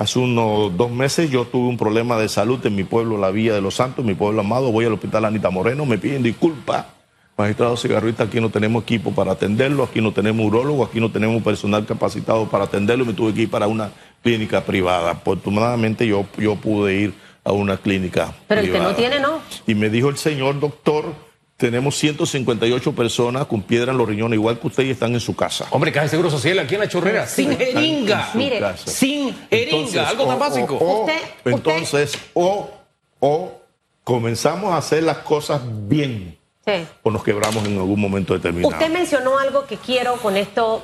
Hace 0.00 0.18
unos 0.18 0.74
dos 0.78 0.90
meses 0.90 1.30
yo 1.30 1.44
tuve 1.44 1.68
un 1.68 1.76
problema 1.76 2.16
de 2.16 2.30
salud 2.30 2.58
en 2.64 2.74
mi 2.74 2.84
pueblo, 2.84 3.18
la 3.18 3.30
Villa 3.30 3.52
de 3.52 3.60
los 3.60 3.74
Santos, 3.74 4.02
mi 4.02 4.14
pueblo 4.14 4.40
amado. 4.40 4.72
Voy 4.72 4.86
al 4.86 4.94
hospital 4.94 5.26
Anita 5.26 5.50
Moreno, 5.50 5.84
me 5.84 5.98
piden 5.98 6.22
disculpas. 6.22 6.86
Magistrado 7.36 7.76
cigarrista, 7.76 8.24
aquí 8.24 8.40
no 8.40 8.48
tenemos 8.48 8.84
equipo 8.84 9.14
para 9.14 9.32
atenderlo, 9.32 9.84
aquí 9.84 10.00
no 10.00 10.10
tenemos 10.12 10.46
urólogo, 10.46 10.84
aquí 10.84 11.00
no 11.00 11.12
tenemos 11.12 11.42
personal 11.42 11.84
capacitado 11.84 12.48
para 12.48 12.64
atenderlo. 12.64 13.04
Me 13.04 13.12
tuve 13.12 13.34
que 13.34 13.42
ir 13.42 13.50
para 13.50 13.66
una 13.66 13.92
clínica 14.22 14.62
privada. 14.62 15.10
Afortunadamente 15.10 16.06
yo, 16.06 16.24
yo 16.38 16.56
pude 16.56 16.94
ir 16.94 17.14
a 17.44 17.52
una 17.52 17.76
clínica. 17.76 18.32
Pero 18.48 18.62
el 18.62 18.72
que 18.72 18.78
no 18.78 18.94
tiene, 18.94 19.20
no. 19.20 19.40
Y 19.66 19.74
me 19.74 19.90
dijo 19.90 20.08
el 20.08 20.16
señor 20.16 20.60
doctor, 20.60 21.12
tenemos 21.60 21.94
158 21.98 22.94
personas 22.94 23.46
con 23.46 23.62
piedra 23.62 23.92
en 23.92 23.98
los 23.98 24.08
riñones, 24.08 24.38
igual 24.38 24.58
que 24.58 24.66
ustedes 24.66 24.92
están 24.92 25.12
en 25.12 25.20
su 25.20 25.36
casa. 25.36 25.66
Hombre, 25.70 25.92
Caja 25.92 26.04
de 26.04 26.10
Seguro 26.10 26.30
Social 26.30 26.58
aquí 26.58 26.74
en 26.74 26.80
la 26.80 26.88
chorrera, 26.88 27.26
sin 27.26 27.56
jeringa. 27.56 28.30
Mire, 28.32 28.62
sin 28.78 29.36
jeringa, 29.50 30.08
algo 30.08 30.26
tan 30.26 30.38
básico. 30.38 30.74
usted, 30.76 31.20
entonces, 31.44 32.18
o, 32.32 32.70
o 33.20 33.60
comenzamos 34.02 34.72
a 34.72 34.78
hacer 34.78 35.02
las 35.02 35.18
cosas 35.18 35.60
bien. 35.86 36.38
O 37.02 37.10
nos 37.10 37.22
quebramos 37.24 37.64
en 37.66 37.76
algún 37.76 38.00
momento 38.00 38.32
determinado. 38.32 38.72
Usted 38.72 38.90
mencionó 38.90 39.38
algo 39.38 39.66
que 39.66 39.76
quiero 39.76 40.14
con 40.16 40.36
esto 40.36 40.82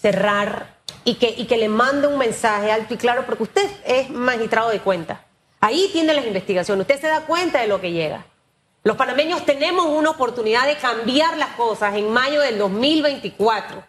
cerrar 0.00 0.78
y 1.04 1.14
que, 1.14 1.34
y 1.36 1.44
que 1.44 1.58
le 1.58 1.68
mande 1.68 2.08
un 2.08 2.18
mensaje 2.18 2.72
alto 2.72 2.94
y 2.94 2.96
claro, 2.96 3.24
porque 3.26 3.42
usted 3.44 3.70
es 3.84 4.10
magistrado 4.10 4.70
de 4.70 4.80
cuentas. 4.80 5.20
Ahí 5.60 5.90
tiene 5.92 6.14
las 6.14 6.26
investigaciones. 6.26 6.82
Usted 6.82 7.00
se 7.00 7.08
da 7.08 7.20
cuenta 7.26 7.60
de 7.60 7.66
lo 7.66 7.80
que 7.80 7.92
llega. 7.92 8.24
Los 8.86 8.96
panameños 8.96 9.44
tenemos 9.44 9.86
una 9.86 10.10
oportunidad 10.10 10.64
de 10.64 10.76
cambiar 10.76 11.36
las 11.38 11.56
cosas 11.56 11.96
en 11.96 12.08
mayo 12.08 12.40
del 12.40 12.56
2024 12.56 13.82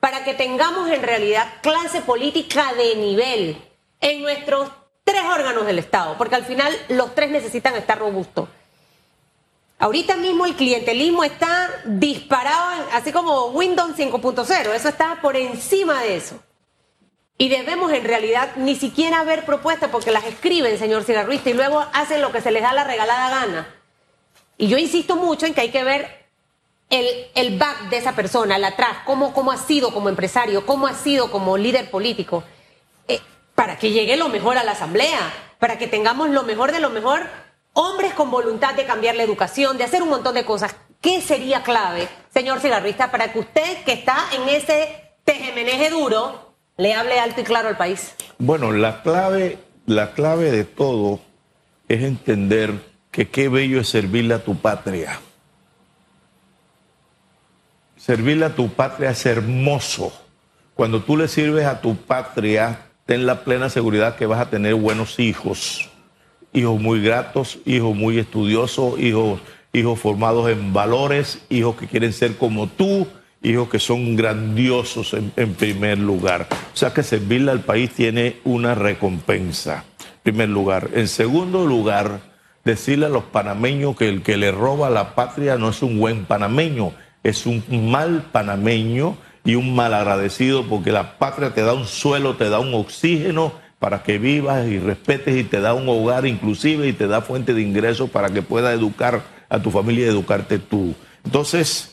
para 0.00 0.24
que 0.24 0.34
tengamos 0.34 0.90
en 0.90 1.04
realidad 1.04 1.46
clase 1.62 2.00
política 2.00 2.74
de 2.74 2.96
nivel 2.96 3.62
en 4.00 4.22
nuestros 4.22 4.68
tres 5.04 5.22
órganos 5.32 5.66
del 5.66 5.78
Estado, 5.78 6.16
porque 6.18 6.34
al 6.34 6.44
final 6.44 6.76
los 6.88 7.14
tres 7.14 7.30
necesitan 7.30 7.76
estar 7.76 8.00
robustos. 8.00 8.48
Ahorita 9.78 10.16
mismo 10.16 10.46
el 10.46 10.56
clientelismo 10.56 11.22
está 11.22 11.70
disparado, 11.84 12.88
así 12.92 13.12
como 13.12 13.50
Windows 13.50 13.96
5.0, 13.96 14.74
eso 14.74 14.88
está 14.88 15.20
por 15.22 15.36
encima 15.36 16.02
de 16.02 16.16
eso. 16.16 16.40
Y 17.38 17.50
debemos 17.50 17.92
en 17.92 18.02
realidad 18.02 18.50
ni 18.56 18.74
siquiera 18.74 19.22
ver 19.22 19.44
propuestas 19.44 19.90
porque 19.90 20.10
las 20.10 20.24
escriben, 20.24 20.76
señor 20.76 21.04
cigarrista, 21.04 21.50
y 21.50 21.54
luego 21.54 21.86
hacen 21.92 22.20
lo 22.20 22.32
que 22.32 22.40
se 22.40 22.50
les 22.50 22.64
da 22.64 22.72
la 22.72 22.82
regalada 22.82 23.30
gana. 23.30 23.79
Y 24.60 24.68
yo 24.68 24.76
insisto 24.76 25.16
mucho 25.16 25.46
en 25.46 25.54
que 25.54 25.62
hay 25.62 25.70
que 25.70 25.82
ver 25.82 26.26
el, 26.90 27.06
el 27.34 27.58
back 27.58 27.88
de 27.88 27.96
esa 27.96 28.14
persona, 28.14 28.56
el 28.56 28.64
atrás, 28.66 28.98
cómo, 29.06 29.32
cómo 29.32 29.52
ha 29.52 29.56
sido 29.56 29.90
como 29.90 30.10
empresario, 30.10 30.66
cómo 30.66 30.86
ha 30.86 30.92
sido 30.92 31.30
como 31.30 31.56
líder 31.56 31.90
político, 31.90 32.44
eh, 33.08 33.20
para 33.54 33.78
que 33.78 33.90
llegue 33.90 34.18
lo 34.18 34.28
mejor 34.28 34.58
a 34.58 34.64
la 34.64 34.72
asamblea, 34.72 35.32
para 35.58 35.78
que 35.78 35.86
tengamos 35.86 36.28
lo 36.28 36.42
mejor 36.42 36.72
de 36.72 36.80
lo 36.80 36.90
mejor, 36.90 37.22
hombres 37.72 38.12
con 38.12 38.30
voluntad 38.30 38.74
de 38.74 38.84
cambiar 38.84 39.14
la 39.14 39.22
educación, 39.22 39.78
de 39.78 39.84
hacer 39.84 40.02
un 40.02 40.10
montón 40.10 40.34
de 40.34 40.44
cosas. 40.44 40.76
¿Qué 41.00 41.22
sería 41.22 41.62
clave, 41.62 42.06
señor 42.34 42.60
cigarrista, 42.60 43.10
para 43.10 43.32
que 43.32 43.38
usted 43.38 43.82
que 43.84 43.94
está 43.94 44.26
en 44.34 44.46
ese 44.50 45.14
tejemeneje 45.24 45.88
duro, 45.88 46.52
le 46.76 46.92
hable 46.92 47.18
alto 47.18 47.40
y 47.40 47.44
claro 47.44 47.70
al 47.70 47.78
país? 47.78 48.12
Bueno, 48.36 48.72
la 48.72 49.00
clave, 49.00 49.56
la 49.86 50.12
clave 50.12 50.50
de 50.50 50.64
todo 50.64 51.18
es 51.88 52.02
entender 52.02 52.89
que 53.10 53.28
qué 53.28 53.48
bello 53.48 53.80
es 53.80 53.88
servirle 53.88 54.34
a 54.34 54.44
tu 54.44 54.56
patria. 54.56 55.20
Servirle 57.96 58.46
a 58.46 58.54
tu 58.54 58.68
patria 58.68 59.10
es 59.10 59.26
hermoso. 59.26 60.12
Cuando 60.74 61.02
tú 61.02 61.16
le 61.16 61.28
sirves 61.28 61.66
a 61.66 61.80
tu 61.80 61.96
patria, 61.96 62.86
ten 63.04 63.26
la 63.26 63.44
plena 63.44 63.68
seguridad 63.68 64.16
que 64.16 64.26
vas 64.26 64.40
a 64.40 64.50
tener 64.50 64.74
buenos 64.74 65.18
hijos. 65.18 65.90
Hijos 66.52 66.80
muy 66.80 67.02
gratos, 67.02 67.58
hijos 67.66 67.94
muy 67.94 68.18
estudiosos, 68.18 68.98
hijos, 68.98 69.40
hijos 69.72 69.98
formados 69.98 70.50
en 70.50 70.72
valores, 70.72 71.40
hijos 71.50 71.76
que 71.76 71.86
quieren 71.86 72.12
ser 72.12 72.36
como 72.36 72.68
tú, 72.68 73.06
hijos 73.42 73.68
que 73.68 73.78
son 73.78 74.16
grandiosos 74.16 75.14
en, 75.14 75.54
primer 75.54 75.98
lugar. 75.98 76.48
O 76.72 76.76
sea 76.76 76.92
que 76.92 77.02
servirle 77.02 77.50
al 77.50 77.60
país 77.60 77.90
tiene 77.90 78.36
una 78.44 78.74
recompensa, 78.74 79.84
en 80.00 80.22
primer 80.22 80.48
lugar. 80.48 80.90
En 80.94 81.08
segundo 81.08 81.66
lugar, 81.66 82.29
decirle 82.64 83.06
a 83.06 83.10
los 83.10 83.24
panameños 83.24 83.96
que 83.96 84.08
el 84.08 84.22
que 84.22 84.36
le 84.36 84.50
roba 84.52 84.90
la 84.90 85.14
patria 85.14 85.56
no 85.56 85.70
es 85.70 85.82
un 85.82 85.98
buen 85.98 86.24
panameño, 86.24 86.92
es 87.22 87.46
un 87.46 87.62
mal 87.90 88.26
panameño 88.32 89.16
y 89.44 89.54
un 89.54 89.74
mal 89.74 89.94
agradecido 89.94 90.64
porque 90.64 90.92
la 90.92 91.18
patria 91.18 91.54
te 91.54 91.62
da 91.62 91.74
un 91.74 91.86
suelo, 91.86 92.36
te 92.36 92.48
da 92.48 92.60
un 92.60 92.74
oxígeno 92.74 93.52
para 93.78 94.02
que 94.02 94.18
vivas 94.18 94.66
y 94.68 94.78
respetes 94.78 95.36
y 95.36 95.44
te 95.44 95.60
da 95.60 95.74
un 95.74 95.88
hogar 95.88 96.26
inclusive 96.26 96.86
y 96.88 96.92
te 96.92 97.06
da 97.06 97.22
fuente 97.22 97.54
de 97.54 97.62
ingresos 97.62 98.10
para 98.10 98.30
que 98.30 98.42
puedas 98.42 98.74
educar 98.74 99.22
a 99.48 99.58
tu 99.60 99.70
familia 99.70 100.06
y 100.06 100.10
educarte 100.10 100.58
tú. 100.58 100.94
Entonces, 101.24 101.90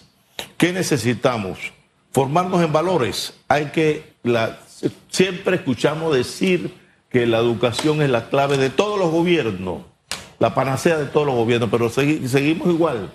¿Qué 0.58 0.74
necesitamos? 0.74 1.60
Formarnos 2.12 2.64
en 2.64 2.72
valores. 2.74 3.34
Hay 3.48 3.68
que, 3.68 4.14
siempre 5.10 5.58
escuchamos 5.58 6.16
decir 6.16 6.74
que 7.10 7.26
la 7.26 7.38
educación 7.38 8.02
es 8.02 8.10
la 8.10 8.30
clave 8.30 8.58
de 8.58 8.70
todos 8.70 9.00
los 9.00 9.12
gobiernos, 9.12 9.84
la 10.40 10.54
panacea 10.54 10.98
de 10.98 11.06
todos 11.06 11.26
los 11.26 11.36
gobiernos, 11.36 11.70
pero 11.70 11.90
seguimos 11.90 12.68
igual, 12.68 13.12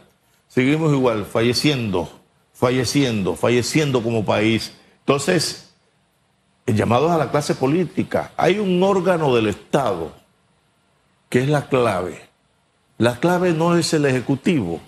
seguimos 0.48 0.92
igual, 0.92 1.24
falleciendo, 1.24 2.08
falleciendo, 2.52 3.36
falleciendo 3.36 4.02
como 4.02 4.24
país. 4.24 4.72
Entonces, 5.00 5.72
llamados 6.66 7.10
a 7.10 7.18
la 7.18 7.30
clase 7.30 7.54
política, 7.54 8.32
hay 8.36 8.58
un 8.58 8.82
órgano 8.82 9.34
del 9.34 9.48
Estado 9.48 10.12
que 11.28 11.40
es 11.40 11.48
la 11.48 11.68
clave. 11.68 12.20
La 12.98 13.18
clave 13.18 13.52
no 13.52 13.76
es 13.76 13.94
el 13.94 14.04
Ejecutivo. 14.04 14.80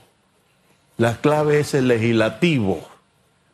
La 0.97 1.17
clave 1.17 1.59
es 1.59 1.75
el 1.75 1.89
legislativo, 1.89 2.87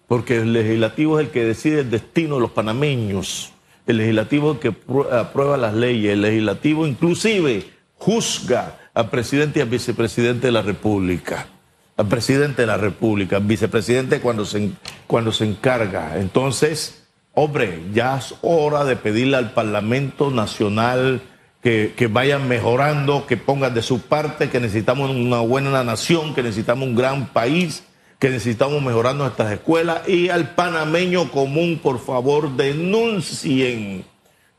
porque 0.09 0.37
el 0.39 0.53
legislativo 0.53 1.19
es 1.19 1.27
el 1.27 1.33
que 1.33 1.45
decide 1.45 1.81
el 1.81 1.91
destino 1.91 2.35
de 2.35 2.43
los 2.43 2.51
panameños. 2.51 3.53
El 3.87 3.97
legislativo 3.99 4.51
es 4.51 4.57
el 4.57 4.61
que 4.61 5.15
aprueba 5.15 5.57
las 5.57 5.73
leyes. 5.73 6.13
El 6.13 6.23
legislativo 6.23 6.87
inclusive 6.87 7.80
juzga 8.01 8.79
al 8.95 9.11
presidente 9.11 9.59
y 9.59 9.63
al 9.63 9.69
vicepresidente 9.69 10.49
de 10.49 10.53
la 10.53 10.63
República. 10.63 11.47
Al 11.97 12.09
presidente 12.09 12.63
de 12.63 12.67
la 12.67 12.79
República, 12.79 13.37
al 13.37 13.45
vicepresidente 13.45 14.21
cuando 14.21 14.47
se, 14.47 14.71
cuando 15.07 15.33
se 15.33 15.45
encarga. 15.45 16.19
Entonces, 16.19 17.05
hombre, 17.35 17.83
ya 17.93 18.17
es 18.17 18.35
hora 18.41 18.85
de 18.85 18.97
pedirle 18.97 19.37
al 19.37 19.53
Parlamento 19.53 20.31
Nacional 20.31 21.21
que, 21.63 22.09
vayan 22.11 22.49
mejorando, 22.49 23.27
que 23.27 23.37
pongan 23.37 23.75
de 23.75 23.83
su 23.83 24.01
parte, 24.01 24.49
que 24.49 24.61
necesitamos 24.61 25.11
una 25.11 25.41
buena 25.41 25.85
nación, 25.85 26.35
que 26.35 26.43
necesitamos 26.43 26.89
un 26.89 26.97
gran 26.97 27.27
país, 27.29 27.85
que 28.19 28.31
necesitamos 28.31 28.83
mejorar 28.83 29.15
nuestras 29.15 29.53
escuelas 29.53 30.09
y 30.09 30.31
al 30.31 30.55
panameño 30.55 31.31
común, 31.31 31.79
por 31.83 31.99
favor, 31.99 32.57
denuncien, 32.57 34.05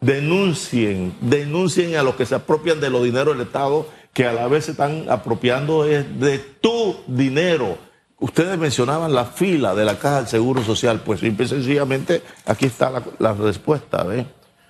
denuncien, 0.02 1.16
denuncien 1.22 1.96
a 1.96 2.04
los 2.04 2.16
que 2.16 2.26
se 2.26 2.36
apropian 2.36 2.82
de 2.82 2.90
los 2.90 3.04
dineros 3.04 3.38
del 3.38 3.46
Estado, 3.46 3.88
que 4.14 4.26
a 4.26 4.34
la 4.34 4.48
vez 4.48 4.66
se 4.66 4.72
están 4.72 5.06
apropiando 5.10 5.84
de 5.84 6.40
tu 6.60 6.98
dinero. 7.08 7.78
Ustedes 8.20 8.58
mencionaban 8.58 9.14
la 9.14 9.26
fila 9.26 9.74
de 9.74 9.86
la 9.86 9.98
Caja 9.98 10.18
del 10.18 10.28
Seguro 10.28 10.64
Social, 10.64 11.02
pues 11.04 11.22
simple 11.22 11.46
y 11.46 11.50
sencillamente 11.50 12.22
aquí 12.46 12.66
está 12.66 12.92
la, 13.20 13.34
respuesta, 13.34 14.04
¿ves? 14.04 14.26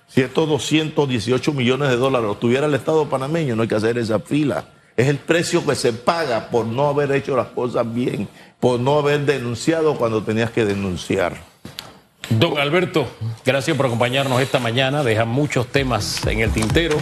Si 0.06 0.20
estos 0.20 0.48
218 0.48 1.52
millones 1.52 1.88
de 1.88 1.96
dólares 1.96 2.28
los 2.28 2.40
tuviera 2.40 2.66
el 2.66 2.74
Estado 2.74 3.08
panameño, 3.08 3.56
no 3.56 3.62
hay 3.62 3.68
que 3.68 3.74
hacer 3.74 3.98
esa 3.98 4.20
fila. 4.20 4.66
Es 4.96 5.08
el 5.08 5.16
precio 5.16 5.64
que 5.66 5.74
se 5.74 5.92
paga 5.92 6.48
por 6.50 6.66
no 6.66 6.88
haber 6.88 7.12
hecho 7.12 7.34
las 7.36 7.48
cosas 7.48 7.92
bien, 7.92 8.28
por 8.60 8.78
no 8.78 8.98
haber 8.98 9.24
denunciado 9.24 9.96
cuando 9.96 10.22
tenías 10.22 10.50
que 10.50 10.66
denunciar. 10.66 11.51
Don 12.38 12.58
Alberto, 12.58 13.06
gracias 13.44 13.76
por 13.76 13.86
acompañarnos 13.86 14.40
esta 14.40 14.58
mañana. 14.58 15.02
Deja 15.02 15.24
muchos 15.24 15.66
temas 15.66 16.26
en 16.26 16.40
el 16.40 16.50
tintero. 16.50 16.96